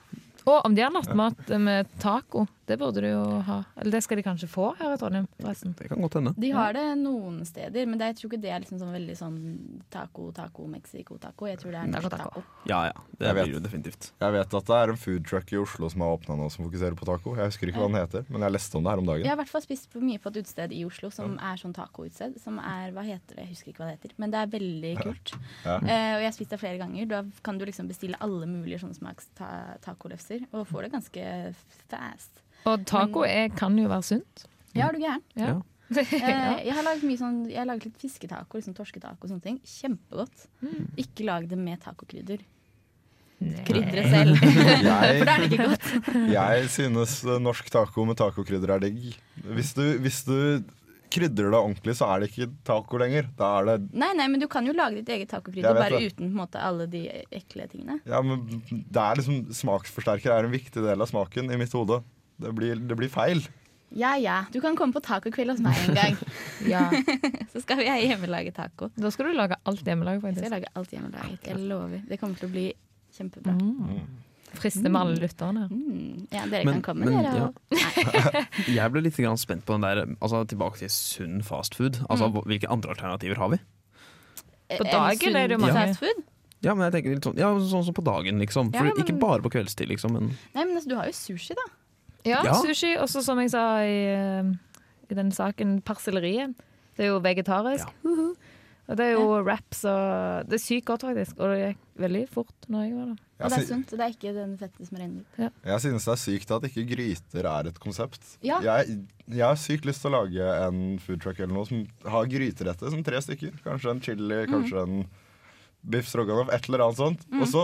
[0.50, 3.56] Og om de har nattmat med taco, det burde de jo ha.
[3.82, 5.72] Eller det skal de kanskje få her i Trondheim, forresten.
[5.78, 6.34] Det kan godt hende.
[6.38, 9.16] De har det noen steder, men det, jeg tror ikke det er liksom sånn veldig
[9.18, 9.38] sånn
[9.94, 11.48] taco, taco, Mexico, taco.
[11.50, 12.44] Jeg tror det er norsk taco.
[12.70, 14.12] Ja ja, det blir det definitivt.
[14.22, 16.68] Jeg vet at det er en food truck i Oslo som har åpna nå som
[16.68, 17.34] fokuserer på taco.
[17.40, 19.26] Jeg husker ikke hva den heter, men jeg leste om det her om dagen.
[19.26, 21.58] Jeg har i hvert fall spist på- mye på et utested i Oslo som er
[21.62, 22.38] sånn tacoutsted.
[22.42, 24.94] Som er, hva heter det, jeg husker ikke hva det heter, men det er veldig
[25.02, 25.34] kult.
[25.66, 25.80] Ja.
[25.82, 27.10] Uh, og jeg har spist det flere ganger.
[27.10, 29.50] Da kan du liksom bestille alle mulige sånne smaks ta
[29.84, 31.26] tacolefser, og får det ganske
[31.90, 32.44] fast.
[32.70, 34.46] Og taco er, kan jo være sunt.
[34.76, 35.26] Ja, er du gæren?
[35.40, 35.56] Ja.
[35.90, 36.14] Eh,
[36.68, 39.60] jeg har laget mye sånn Jeg har laget litt fisketaco, liksom torsketaco og sånne ting.
[39.66, 40.48] Kjempegodt.
[41.02, 42.44] Ikke lag det med tacokrydder.
[43.66, 44.36] Krydre selv.
[44.44, 45.88] For da er det ikke godt.
[46.36, 49.16] Jeg synes norsk taco med tacokrydder er digg.
[49.56, 50.36] Hvis du, hvis du
[51.10, 53.30] krydrer det ordentlig, så er det ikke taco lenger.
[53.38, 56.12] Da er det Nei, nei, men du kan jo lage ditt eget tacokrydder bare det.
[56.14, 58.00] uten på en måte, alle de ekle tingene.
[58.10, 62.02] Ja, men det er liksom Smaksforsterker er en viktig del av smaken i mitt hode.
[62.40, 63.42] Det blir, det blir feil.
[63.90, 66.18] Ja ja, du kan komme på tacokveld hos meg en gang.
[66.70, 66.84] Ja.
[67.54, 68.92] Så skal vi hjemmelage taco.
[69.00, 71.48] Da skal du lage alt hjemmelaget, Jeg skal lage alt hjemmelaget.
[71.50, 72.04] Jeg lover.
[72.06, 72.68] Det kommer til å bli
[73.18, 73.56] kjempebra.
[74.54, 75.68] Frister med alle lytterne.
[75.70, 76.28] Mm.
[76.32, 77.54] Ja, dere Men- kan komme, men, dere.
[77.72, 78.46] ja.
[78.80, 82.00] Jeg ble litt grann spent på den der Altså Tilbake til sunn fastfood.
[82.10, 82.42] Altså, mm.
[82.50, 83.60] Hvilke andre alternativer har vi?
[84.78, 85.74] På dagen er det jo mange.
[85.74, 86.24] Fastfood?
[86.62, 88.72] Ja, men jeg tenker litt sånn Ja, sånn som på dagen, liksom.
[88.74, 90.12] For Ja, men- Ikke bare på kveldstid, liksom.
[90.14, 91.68] Men Nei, men altså, du har jo sushi, da.
[92.26, 92.54] Ja, Ja.
[92.54, 92.98] sushi.
[93.00, 94.44] Også som jeg sa i, eh,
[95.10, 96.54] i den saken, persilleriet.
[96.98, 97.88] Det er jo vegetarisk.
[98.04, 98.36] Uhu.
[98.90, 101.40] Og det er jo wraps og Det er sykt godt, faktisk.
[101.40, 101.78] Og det gikk
[102.10, 103.16] veldig fort når jeg var der.
[103.40, 103.92] Og det er sunt.
[103.96, 105.54] Det er ikke den fettet som renner ut.
[105.64, 108.26] Jeg synes det er sykt at ikke gryter er et konsept.
[108.44, 108.58] Ja.
[108.66, 108.98] Jeg,
[109.32, 113.04] jeg har sykt lyst til å lage en foodtruck eller noe som har gryteretter som
[113.08, 113.56] tre stykker.
[113.64, 114.52] Kanskje en chili, Mm.
[114.52, 115.08] kanskje en
[115.88, 117.24] biff stroganoff, et eller annet sånt.
[117.40, 117.64] Og så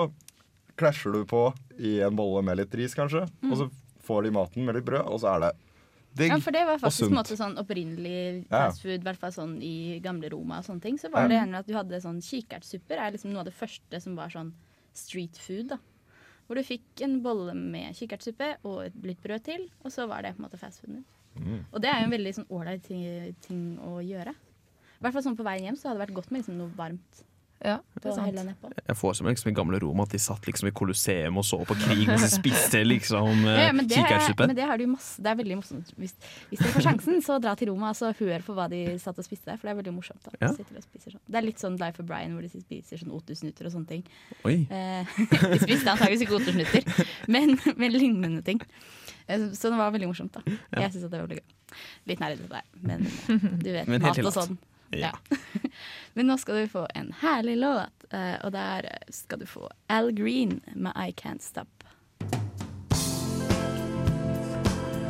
[0.80, 1.44] klasjer du på
[1.78, 3.26] i en bolle med litt ris, kanskje.
[3.52, 3.68] Og så
[4.08, 5.52] får de maten med litt brød, og så er det
[6.16, 6.40] digg sunt.
[6.40, 10.30] Ja, for det var faktisk måte sånn opprinnelig fastfood, i hvert fall sånn i gamle
[10.32, 10.96] Roma og sånne ting.
[11.02, 14.00] Så var det gjerne at du hadde sånn kikertsupper, er liksom noe av det første
[14.02, 14.54] som var sånn
[14.98, 15.80] street food, da.
[16.46, 20.22] Hvor du fikk en bolle med kikkertsuppe og et litt brød til, og så var
[20.22, 21.00] det på en måte fast food.
[21.36, 21.64] Mm.
[21.72, 23.06] Og det er jo en veldig sånn ålreit ting,
[23.44, 24.36] ting å gjøre.
[24.96, 26.78] I hvert fall sånn på veien hjem så hadde det vært godt med liksom noe
[26.78, 27.24] varmt.
[27.66, 28.66] Ja, det er sant.
[28.86, 31.58] jeg får som liksom i gamle Roma at de satt liksom i Colosseum og så
[31.66, 35.24] på krig og spiste liksom Ja, eh, ja, men, det er, men det har masse
[35.24, 35.94] Det er veldig morsomt.
[35.98, 36.14] Hvis,
[36.52, 39.18] hvis dere får sjansen, så dra til Roma og så hør på hva de satt
[39.22, 39.58] og spiste der.
[39.62, 40.22] For det er veldig morsomt.
[40.28, 40.52] da Ja.
[40.52, 40.62] Og
[41.02, 41.18] sånn.
[41.26, 44.06] Det er litt sånn Life of Brian, hvor de spiser sånn otusnutter og sånne ting.
[44.46, 44.58] Oi.
[44.70, 45.18] Eh,
[45.56, 48.62] de spiste antakeligvis ikke otusnutter, men, men lignende ting.
[49.28, 50.38] Eh, Så det var veldig morsomt.
[50.38, 51.46] da Jeg syns det var veldig gøy.
[52.12, 54.58] Litt nerdete der, men eh, du vet, Men mat og sånn.
[55.00, 55.12] Ja.
[56.14, 60.12] Men nå skal du få en herlig låt, eh, og der skal du få Al
[60.16, 61.68] Green med I Can't Stop.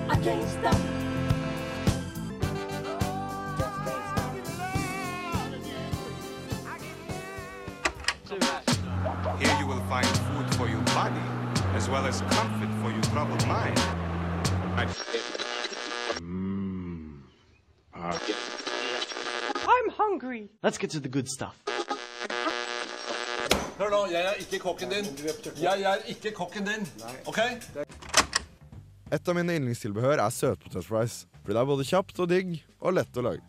[0.07, 0.77] I can't stop.
[9.39, 11.19] Here you will find food for your body,
[11.75, 13.79] as well as comfort for your troubled mind.
[20.63, 21.55] Let's get to the good stuff.
[23.75, 25.07] Hør nå, jeg er ikke kokken din.
[25.59, 26.85] Jeg er ikke kokken din.
[27.27, 27.41] OK?
[29.11, 31.25] Et av mine yndlingstilbehør er søtpotetfries.
[31.43, 33.43] Fordi det er både kjapt og digg og lett å lage.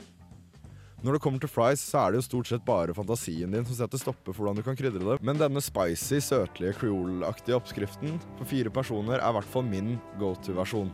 [1.04, 3.76] Når det kommer til fries, så er det jo stort sett bare fantasien din som
[3.78, 5.18] setter stopper for hvordan du kan krydre det.
[5.22, 10.34] Men denne spicy, søtlige, creole-aktige oppskriften for fire personer er i hvert fall min go
[10.42, 10.90] to-versjon.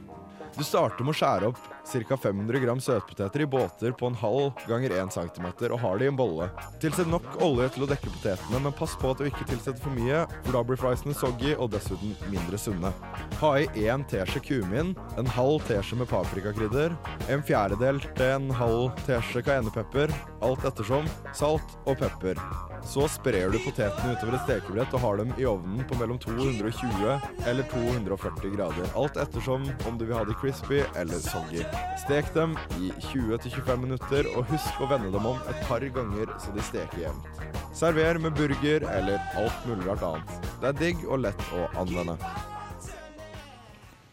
[0.53, 2.17] Du starter med å skjære opp ca.
[2.17, 6.11] 500 gram søtpoteter i båter på en halv ganger 1 cm og har det i
[6.11, 6.49] en bolle.
[6.83, 9.97] Tilsett nok olje til å dekke potetene, men pass på at du ikke tilsetter for
[9.97, 12.93] mye, for da blir friesene soggy og dessuten mindre sunne.
[13.41, 16.97] Ha i én teskje kumin, en halv teskje med paprikakrydder,
[17.33, 20.13] en fjerdedel til en halv teskje cayennepepper,
[20.45, 22.39] alt ettersom, salt og pepper.
[22.85, 27.47] Så sprer du potetene utover et stekebrett og har dem i ovnen på mellom 220
[27.49, 28.89] eller 240 grader.
[28.99, 31.63] Alt ettersom om du vil ha de crispy eller soggy.
[32.03, 36.53] Stek dem i 20-25 minutter, og husk å vende dem om et par ganger så
[36.57, 37.43] de steker jevnt.
[37.73, 40.51] Server med burger eller alt mulig rart annet.
[40.61, 42.19] Det er digg og lett å anvende.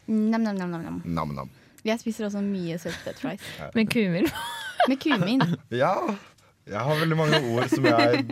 [0.09, 1.01] Nam, nam, nam, nam, nam.
[1.05, 1.51] Nam-nam.
[1.85, 3.43] Jeg spiser også mye søtpotetfries.
[3.75, 4.29] Med kumin.
[4.87, 5.43] Med kumin.
[5.73, 5.93] Ja,
[6.69, 8.25] jeg har veldig mange ord som jeg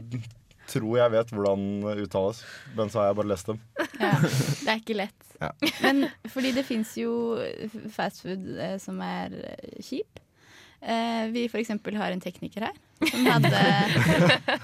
[0.67, 1.61] tror jeg vet hvordan
[2.03, 2.43] uttales,
[2.75, 3.59] men så har jeg bare lest dem.
[3.97, 5.27] Ja, det er ikke lett.
[5.39, 5.51] Ja.
[5.83, 7.37] Men fordi det fins jo
[7.93, 10.19] fast food eh, som er eh, kjip.
[10.81, 12.75] Eh, vi for eksempel har en tekniker her
[13.09, 13.49] som hadde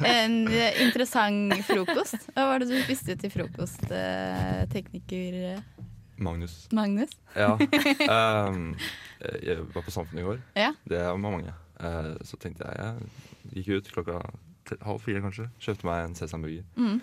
[0.06, 2.30] en eh, interessant frokost.
[2.34, 5.64] Hva var det du spiste til frokost, eh, tekniker eh,
[6.24, 6.68] Magnus.
[6.72, 7.16] Magnus?
[7.36, 7.56] Ja.
[7.58, 8.76] Um,
[9.48, 10.42] jeg var på Samfunnet i går.
[10.56, 10.72] Ja.
[10.86, 11.56] Det var mange.
[11.82, 14.22] Uh, så tenkte jeg Jeg gikk ut klokka
[14.82, 15.50] halv fire, kanskje.
[15.60, 16.64] Kjøpte meg en sesamburger.
[16.80, 17.02] Mm.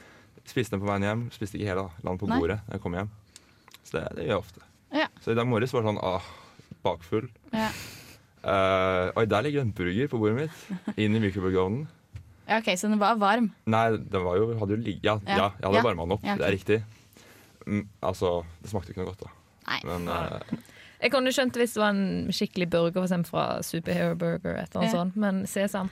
[0.48, 1.24] Spiste den på veien hjem.
[1.34, 2.02] Spiste ikke hele, da.
[2.04, 2.38] La den på Nei.
[2.40, 3.10] bordet da jeg kom hjem.
[3.84, 4.60] Så det, det gjør jeg ofte.
[4.96, 5.06] Ja.
[5.22, 6.30] Så i dag morges var det sånn ah,
[6.84, 7.28] bakfull.
[7.52, 7.68] Ja.
[8.40, 10.96] Uh, Oi, der ligger en burger på bordet mitt.
[10.96, 11.84] Inn i mikrobølgeovnen.
[12.48, 13.50] ja, OK, så den var varm.
[13.70, 15.36] Nei, den var jo, hadde jo ligget ja, Ja.
[15.36, 15.84] ja, jeg hadde Ja.
[15.84, 16.24] varma den opp.
[16.24, 16.38] Ja, ok.
[16.40, 16.80] Det er riktig.
[17.66, 19.30] Mm, altså, det smakte ikke noe godt, da.
[19.68, 19.80] Nei.
[19.84, 20.40] Men uh,
[21.02, 24.56] Jeg kunne skjønt det hvis det var en skikkelig burger for eksempel fra Superhero Burger.
[24.60, 24.96] Et eller annet Ja.
[24.98, 25.88] sånt Men sesam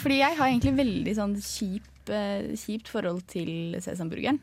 [0.00, 4.40] fordi jeg har egentlig veldig sånn kjip, eh, kjipt forhold til sesamburgeren.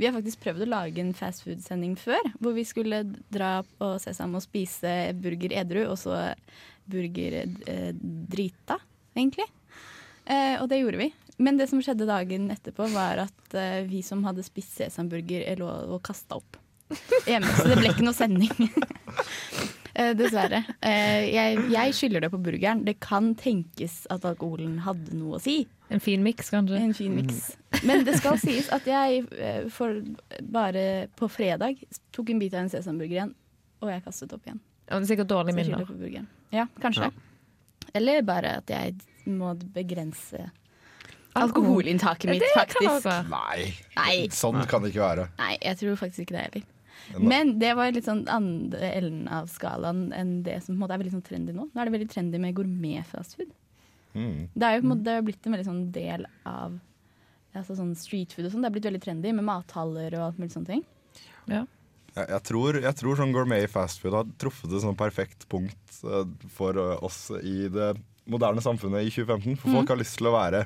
[0.00, 3.92] Vi har faktisk prøvd å lage en fast food-sending før, hvor vi skulle dra på
[4.00, 6.16] Sesam og spise burger edru, og så
[6.90, 7.90] burger eh,
[8.32, 8.78] drita,
[9.14, 9.46] egentlig.
[10.24, 11.10] Eh, og det gjorde vi.
[11.40, 16.00] Men det som skjedde dagen etterpå, var at vi som hadde spist sesamburger, lå og
[16.04, 16.58] kasta opp
[17.30, 17.52] hjemme.
[17.60, 18.50] Så det ble ikke noe sending.
[20.00, 20.62] Eh, dessverre.
[20.80, 22.84] Eh, jeg, jeg skylder det på burgeren.
[22.86, 25.62] Det kan tenkes at alkoholen hadde noe å si.
[25.92, 26.78] En fin miks, kanskje.
[26.80, 27.50] En fin mix.
[27.84, 30.00] Men det skal sies at jeg eh, for
[30.40, 31.82] bare på fredag
[32.16, 33.34] tok en bit av en sesamburger igjen,
[33.84, 34.62] og jeg kastet opp igjen.
[34.90, 36.30] Og det er sikkert dårlige jeg minner.
[36.54, 37.10] Ja, kanskje.
[37.94, 38.96] Eller bare at jeg
[39.30, 40.48] må begrense
[41.38, 43.06] alkoholinntaket mitt, faktisk.
[43.30, 44.14] Nei, Nei.
[44.34, 45.28] sånn kan det ikke være.
[45.38, 46.68] Nei, jeg tror faktisk ikke det heller.
[47.18, 50.94] Men det var litt sånn andre enden av skalaen enn det som på en måte
[50.96, 51.66] er veldig sånn trendy nå.
[51.72, 53.50] Nå er det veldig trendy med gourmet-fastfood.
[54.14, 54.48] Mm.
[54.54, 56.78] Det er jo på en måte det er blitt en veldig sånn del av
[57.54, 58.62] altså sånn streetfood og sånn.
[58.62, 60.84] Det er blitt veldig trendy med mathaller og alt mulig sånne ting.
[61.50, 61.64] Ja.
[62.14, 66.24] Jeg, jeg, tror, jeg tror sånn gourmet fastfood har truffet et sånn perfekt punkt eh,
[66.54, 67.92] for eh, oss i det
[68.30, 69.58] moderne samfunnet i 2015.
[69.58, 69.76] For Mm.
[69.78, 70.64] folk har lyst til å være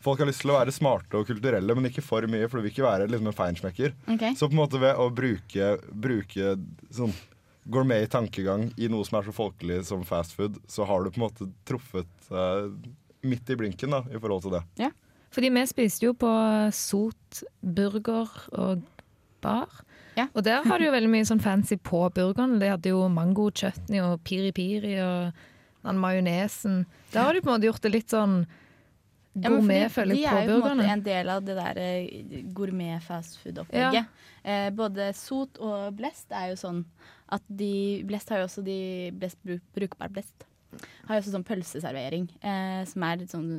[0.00, 2.64] Folk har lyst til å være smarte og kulturelle, men ikke for mye, for du
[2.64, 3.92] vil ikke være liksom en feinschmecker.
[4.14, 4.32] Okay.
[4.38, 6.54] Så på en måte ved å bruke, bruke
[6.96, 7.12] sånn
[7.70, 11.20] gourmet tankegang i noe som er så folkelig som fast food, så har du på
[11.20, 12.70] en måte truffet eh,
[13.28, 14.90] midt i blinken da, i forhold til det.
[15.30, 16.30] Fordi vi spiste jo på
[16.74, 18.82] Sot burger og
[19.44, 19.84] bar.
[20.34, 22.58] Og der har de jo veldig mye sånn fancy på burgeren.
[22.60, 25.44] De hadde jo mango chutney og piri-piri og
[25.86, 26.82] den majonesen.
[27.12, 28.42] Der har de på en måte gjort det litt sånn
[29.34, 30.16] Ja, føler jeg på burgerne.
[30.16, 34.06] de er jo på en måte en del av det der eh, gourmet fastfood-opplegget.
[34.42, 36.84] Eh, både Sot og Blest er jo sånn
[37.30, 38.78] at de Blest har jo også de
[39.14, 40.46] Blest bruk, Brukbar Blest.
[41.06, 43.50] Har jo også sånn pølseservering, eh, som er litt sånn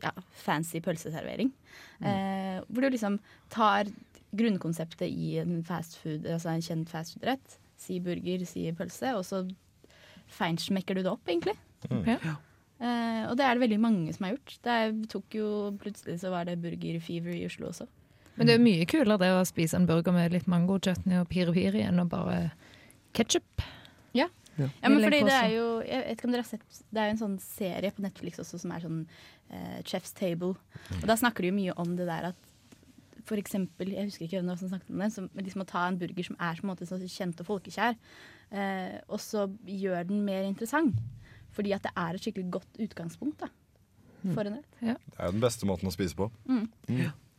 [0.00, 0.12] ja,
[0.44, 1.52] fancy pølseservering.
[2.00, 3.18] Eh, hvor du liksom
[3.52, 3.88] tar
[4.36, 7.58] grunnkonseptet i en fastfood, altså en kjent fastfood-rett.
[7.80, 9.44] Si burger, si pølse, og så
[10.30, 11.56] feinsmekker du det opp, egentlig.
[12.06, 12.36] Ja.
[12.80, 14.54] Eh, og det er det veldig mange som har gjort.
[14.64, 14.76] Det
[15.12, 15.48] tok jo,
[15.80, 17.86] plutselig så var det Burger Fever i Oslo også.
[18.38, 21.28] Men det er mye kulere det å spise en burger med litt mango chutney og
[21.28, 22.54] piri-piri enn å bare
[23.16, 23.64] ketsjup.
[24.16, 24.30] Ja.
[24.56, 24.68] Ja.
[24.80, 27.06] Ja, men fordi det er jo Jeg vet ikke om dere har sett Det er
[27.06, 30.56] jo en sånn serie på Netflix også som er sånn eh, Chef's Table.
[30.98, 32.48] Og da snakker de jo mye om det der at
[33.28, 35.98] for eksempel, jeg husker ikke hvem som snakket om det, som liksom å ta en
[36.00, 37.98] burger som er på en måte så kjent og folkekjær,
[38.50, 40.96] eh, og så gjør den mer interessant.
[41.56, 43.50] Fordi at det er et skikkelig godt utgangspunkt da,
[44.34, 44.78] for en rett.
[44.80, 46.30] Det er jo den beste måten å spise på.
[46.48, 46.68] Mm.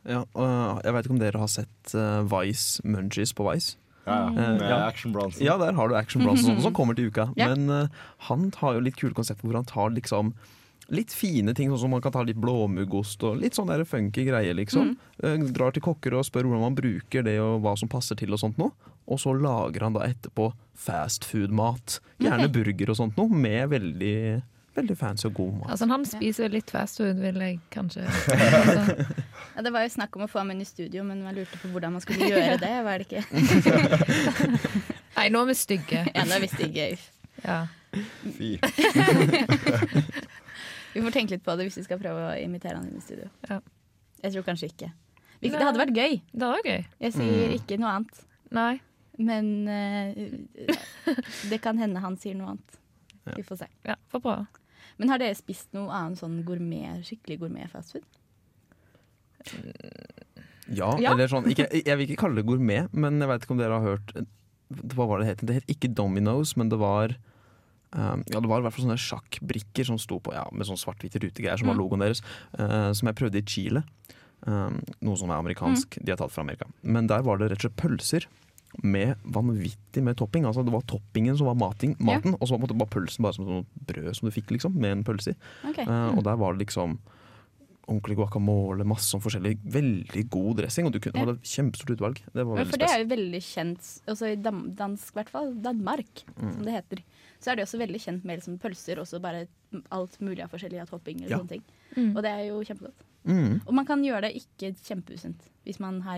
[0.10, 3.78] Ja, og jeg vet ikke om dere har sett uh, Vice Munchies på Vice?
[4.06, 4.30] Ja, ja.
[4.30, 5.46] Eh, Med Action Bronson.
[5.46, 7.30] Ja, der har du Action Bronson som kommer til uka.
[7.38, 7.52] Ja.
[7.52, 10.34] Men uh, han har jo litt kule konsepter hvor han tar liksom
[10.92, 14.26] litt fine ting, sånn som man kan ta litt blåmuggost og litt sånn der funky
[14.28, 14.96] greier, liksom.
[15.24, 18.34] Uh, Drar til kokker og spør hvordan man bruker det og hva som passer til
[18.34, 18.74] og sånt noe.
[19.08, 22.00] Og så lager han da etterpå fastfood-mat.
[22.22, 22.54] Gjerne okay.
[22.56, 24.16] burger og sånt noe, med veldig,
[24.78, 25.72] veldig fancy og god mat.
[25.74, 28.06] Altså, han spiser litt fastfood, vil jeg kanskje
[29.56, 31.60] Ja, det var jo snakk om å få ham inn i studio, men man lurte
[31.60, 32.72] på hvordan man skulle gjøre det.
[32.88, 33.24] Var det ikke?
[35.18, 36.06] Nei, nå er vi stygge.
[36.16, 36.88] Ja, nå er vi stygge.
[37.44, 37.60] Ja.
[38.38, 38.56] Fy.
[40.94, 43.04] Vi får tenke litt på det hvis vi skal prøve å imitere han inn i
[43.04, 43.28] studio.
[43.50, 43.60] Ja.
[44.24, 44.90] Jeg tror kanskje ikke.
[45.42, 46.18] Det hadde vært gøy.
[46.32, 46.84] Det var gøy.
[47.02, 47.56] Jeg sier Mm.
[47.58, 48.20] ikke noe annet.
[48.54, 48.74] Nei.
[49.22, 51.16] Men uh,
[51.52, 52.80] det kan hende han sier noe annet.
[53.38, 53.68] Vi får se.
[53.86, 54.48] Ja, får prøve.
[54.98, 58.06] Men har dere spist noe annet sånn gourmet, skikkelig gourmet fastfood?
[60.72, 61.12] Ja, Ja.
[61.12, 63.80] eller sånn ikke, Jeg vil ikke kalle det gourmet, men jeg vet ikke om dere
[63.80, 64.14] har hørt
[64.72, 65.46] Hva var det det het?
[65.48, 67.16] Det het ikke Dominoes, men det var
[67.92, 70.80] um, Ja, det var i hvert fall sånne sjakkbrikker som sto på Ja, med sånn
[70.80, 71.82] svart-hvite rutegreier som var Mm.
[71.84, 72.22] logoen deres.
[72.58, 73.84] Uh, som jeg prøvde i Chile.
[74.48, 76.00] Um, noe som er amerikansk.
[76.02, 76.66] De har tatt fra Amerika.
[76.84, 78.26] Men der var det rett og slett pølser.
[78.84, 80.46] Med vanvittig med topping.
[80.46, 83.46] Altså Det var toppingen som var mating, maten, og så var bare pølsen bare som
[83.46, 85.36] sånn brød som du fikk, liksom, med en pølse i.
[85.70, 85.80] Ok.
[85.80, 87.00] Eh, og der var det liksom
[87.92, 89.58] ordentlig guacamole, masse sånn forskjellig.
[89.68, 91.26] Veldig god dressing, og du kunne Ja.
[91.26, 92.22] hadde kjempestort utvalg.
[92.34, 95.54] Det var Ja, for det er jo veldig kjent, også i dansk, i hvert fall,
[95.56, 96.54] Danmark, Mm.
[96.54, 97.04] som det heter.
[97.42, 99.48] Så er det også veldig kjent med liksom pølser, og bare
[99.92, 101.24] alt mulig av forskjellige av topping.
[101.24, 101.38] og Ja.
[101.40, 101.64] sånne ting.
[101.98, 102.16] Mm.
[102.16, 103.04] Og det er jo kjempegodt.
[103.26, 103.62] Mm.
[103.68, 106.18] Og man kan gjøre det ikke kjempeusunt hvis man har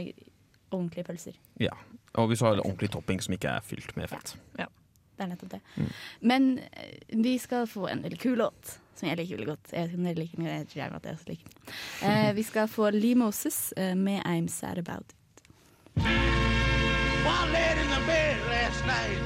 [0.78, 1.36] ordentlige pølser.
[1.62, 1.74] Ja.
[2.18, 4.36] Og hvis du har ordentlig topping som ikke er fylt med fett.
[4.60, 4.68] Ja,
[5.18, 5.60] Det er nettopp det.
[5.78, 5.90] Mm.
[6.22, 9.72] Men eh, vi skal få en veldig kul låt, som jeg liker veldig godt.
[9.74, 11.76] Jeg vet ikke om dere liker den, jeg tror gjerne at jeg også liker den.
[12.10, 15.18] Eh, vi skal få Lee Moses eh, med I'm Sad About It.
[17.24, 19.22] One laid in the bed last night.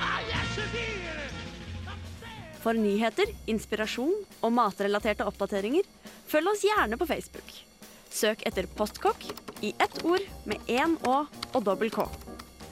[0.00, 0.86] Ah, yes, you did.
[2.60, 4.12] For nyheter, inspirasjon
[4.44, 5.86] og matrelaterte oppdateringer,
[6.28, 7.48] følg oss gjerne på Facebook.
[8.10, 9.22] Søk etter Postkokk
[9.62, 11.22] i ett ord med én Å
[11.54, 12.06] og dobbel K.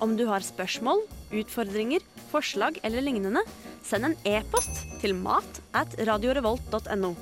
[0.02, 3.44] Om du har spørsmål, utfordringer, forslag eller lignende,
[3.86, 7.12] send en e-post til mat at radiorevolt.no.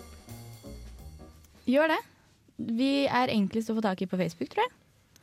[1.68, 2.00] Gjør det.
[2.56, 4.74] Vi er enklest å få tak i på Facebook, tror jeg.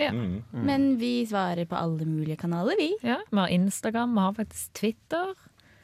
[0.02, 0.12] Ja.
[0.14, 0.42] Mm.
[0.66, 2.92] Men vi svarer på alle mulige kanaler, vi.
[3.06, 5.34] Ja, vi har Instagram, vi har faktisk Twitter.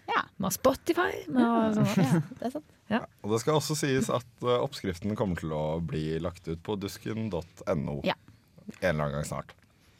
[0.09, 0.25] Ja.
[0.37, 1.13] Vi har Spotify.
[1.25, 1.73] Vi har.
[1.97, 2.75] Ja, det er sant.
[2.97, 6.77] Og det skal også sies at eh, oppskriften kommer til å bli lagt ut på
[6.79, 8.15] dusken.no Ja.
[8.79, 9.53] en eller annen gang snart.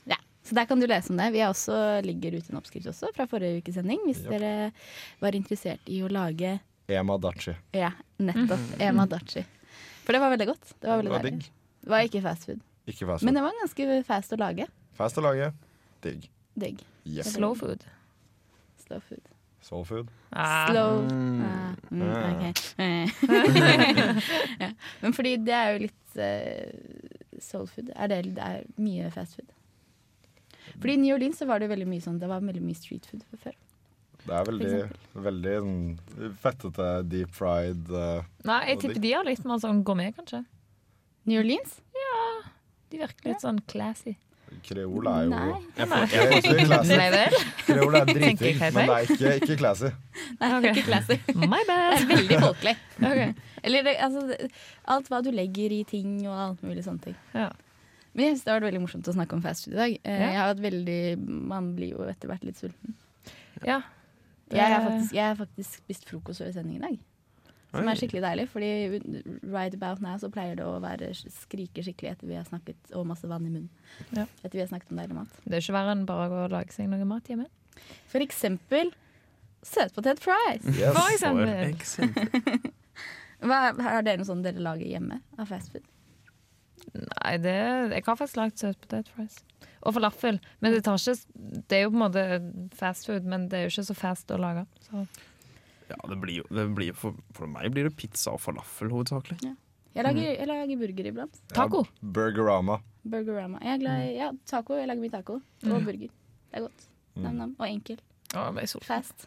[0.10, 1.30] Ja, så der kan du lese om det.
[1.36, 4.34] Vi har også, ligger ute en oppskrift også fra forrige ukes sending, hvis yep.
[4.34, 4.54] dere
[5.22, 6.58] var interessert i å lage
[6.90, 7.54] Ema Dachi.
[7.78, 8.82] Ja, nettopp.
[8.82, 9.46] Ema Dachi.
[10.04, 10.72] For det var veldig godt.
[10.80, 11.50] Det var, veldig Det var digg.
[11.84, 12.64] Det var ikke fast food.
[12.90, 13.28] Ikke fast food.
[13.30, 14.66] Men det var ganske fast å lage.
[14.98, 15.52] Fast å lage.
[16.02, 16.26] Digg.
[16.58, 16.82] Digg.
[17.06, 17.36] Yes.
[17.36, 17.86] Slow food.
[18.88, 19.29] Slow food.
[19.62, 20.10] Soul food.
[20.32, 20.68] Ah.
[20.70, 21.42] Slow Mm.
[21.44, 22.54] ah, mm, okay.
[24.64, 24.70] ja.
[25.02, 27.92] Men fordi det er jo litt uh, soul food.
[27.96, 29.50] Er det, det er mye fast food.
[30.78, 33.08] Fordi i New Orleans så var det veldig mye sånn Det var veldig mye street
[33.10, 33.56] food før.
[34.20, 34.72] Det er veldig,
[35.26, 40.16] veldig sånn fettete, deep fried uh, Nei, jeg tipper de har litt mer sånn gourmet,
[40.18, 40.44] kanskje.
[41.30, 41.80] New Orleans?
[41.96, 42.18] Ja,
[42.92, 44.18] de virker litt sånn classy.
[44.66, 45.54] Kreol er jo Nei.
[45.78, 46.98] Jeg får- jeg også classy.
[47.68, 49.90] Kreol er dritfint, men det er ikke, ikke classy.
[50.40, 51.18] Nei, det er ikke classy.
[51.36, 51.96] My bad.
[51.96, 52.76] Det er veldig folkelig.
[53.10, 53.34] Okay.
[53.64, 54.22] Eller altså,
[54.96, 57.16] alt hva du legger i ting og alt mulig sånne ting.
[57.34, 57.50] Ja.
[58.14, 59.96] Men jeg synes det har vært veldig morsomt å snakke om fast food i dag.
[60.04, 60.28] Eh, Ja.
[60.30, 62.96] Jeg har vært veldig, Man blir jo etter hvert litt sulten.
[63.66, 63.82] Ja.
[64.52, 66.98] Jeg har faktisk, jeg har faktisk spist frokost før sending i dag.
[67.70, 67.92] Som Oi.
[67.92, 68.70] er skikkelig deilig, fordi
[69.54, 73.06] right about now så pleier det å være skrike skikkelig etter vi har snakket, og
[73.12, 73.70] masse vann i munnen.
[74.10, 74.26] Ja.
[74.42, 75.36] Etter vi har snakket om deilig mat.
[75.46, 77.46] Det er ikke verre enn bare å lage seg noe mat hjemme.
[78.10, 78.90] For eksempel
[79.66, 80.66] søtpotet fries.
[80.66, 80.98] Yes.
[80.98, 81.54] For eksempel.
[81.70, 82.74] eksempel.
[83.50, 85.86] Hva, har dere noe sånt dere lager hjemme av fast food?
[86.96, 87.56] Nei, det,
[87.94, 89.40] jeg har faktisk lagd søtpotet fries.
[89.86, 90.40] Og falafel.
[90.60, 92.24] Men det, tar ikke, det er jo på en måte
[92.76, 94.66] fast food, men det er jo ikke så fast å lage.
[94.88, 95.06] Så.
[95.90, 99.40] Ja, det blir jo det blir, for, for meg blir det pizza og falafel hovedsakelig.
[99.96, 101.40] Jeg lager, jeg lager burger iblant.
[101.52, 101.82] Taco.
[101.88, 102.76] Ja, Burgerama.
[103.10, 103.58] Burgerama.
[103.66, 104.78] Jeg er glad i ja, taco.
[104.78, 105.40] Jeg lager mye taco.
[105.66, 105.86] Og Mm.
[105.88, 106.12] burger.
[106.50, 106.86] Det er godt.
[107.16, 107.24] Mm.
[107.26, 107.56] Nam-nam.
[107.60, 107.98] Og enkel.
[108.36, 108.88] Å, nå ble jeg sulten.
[108.92, 109.26] Fast.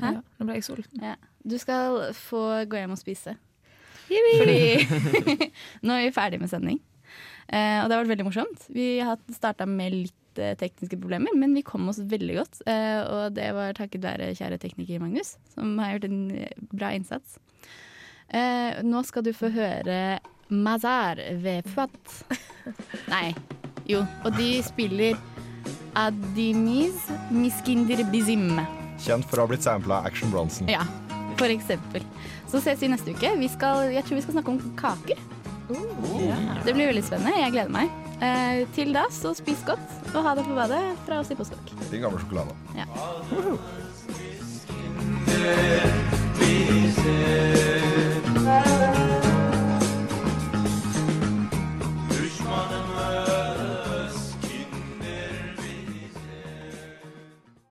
[0.00, 0.10] Hæ?
[0.16, 1.02] Ja, nå ble jeg sulten.
[1.06, 1.14] Ja.
[1.46, 3.36] Du skal få gå hjem og spise.
[4.10, 4.58] Fordi
[5.86, 6.80] nå er vi ferdig med sending.
[7.50, 8.66] Uh, og det har vært veldig morsomt.
[8.70, 12.60] Vi har starta med litt eh, tekniske problemer, men vi kom oss veldig godt.
[12.70, 16.92] Eh, og det var takket være kjære tekniker Magnus, som har gjort en eh, bra
[16.94, 17.38] innsats.
[18.30, 20.20] Eh, nå skal du få høre
[20.50, 22.14] Mazar ved Fuat.
[23.14, 23.32] Nei,
[23.90, 24.04] jo.
[24.24, 25.18] Og de spiller
[25.98, 28.52] Adimiz Miskindir Bizim.
[29.00, 30.70] Kjent for å ha blitt sampla av Action Bronson.
[30.70, 30.84] Ja.
[31.40, 32.04] For eksempel.
[32.50, 33.32] Så ses vi neste uke.
[33.40, 35.20] Vi skal, jeg tror vi skal snakke om kaker.
[36.66, 37.38] Det blir veldig spennende.
[37.38, 38.09] Jeg gleder meg.
[38.20, 39.80] Eh, til da, så spis godt,
[40.12, 41.72] og ha det på badet fra oss i Postkokk.
[41.90, 42.52] Din gamle sjokolade.
[42.76, 42.86] Ja.
[43.32, 43.56] Uh -huh.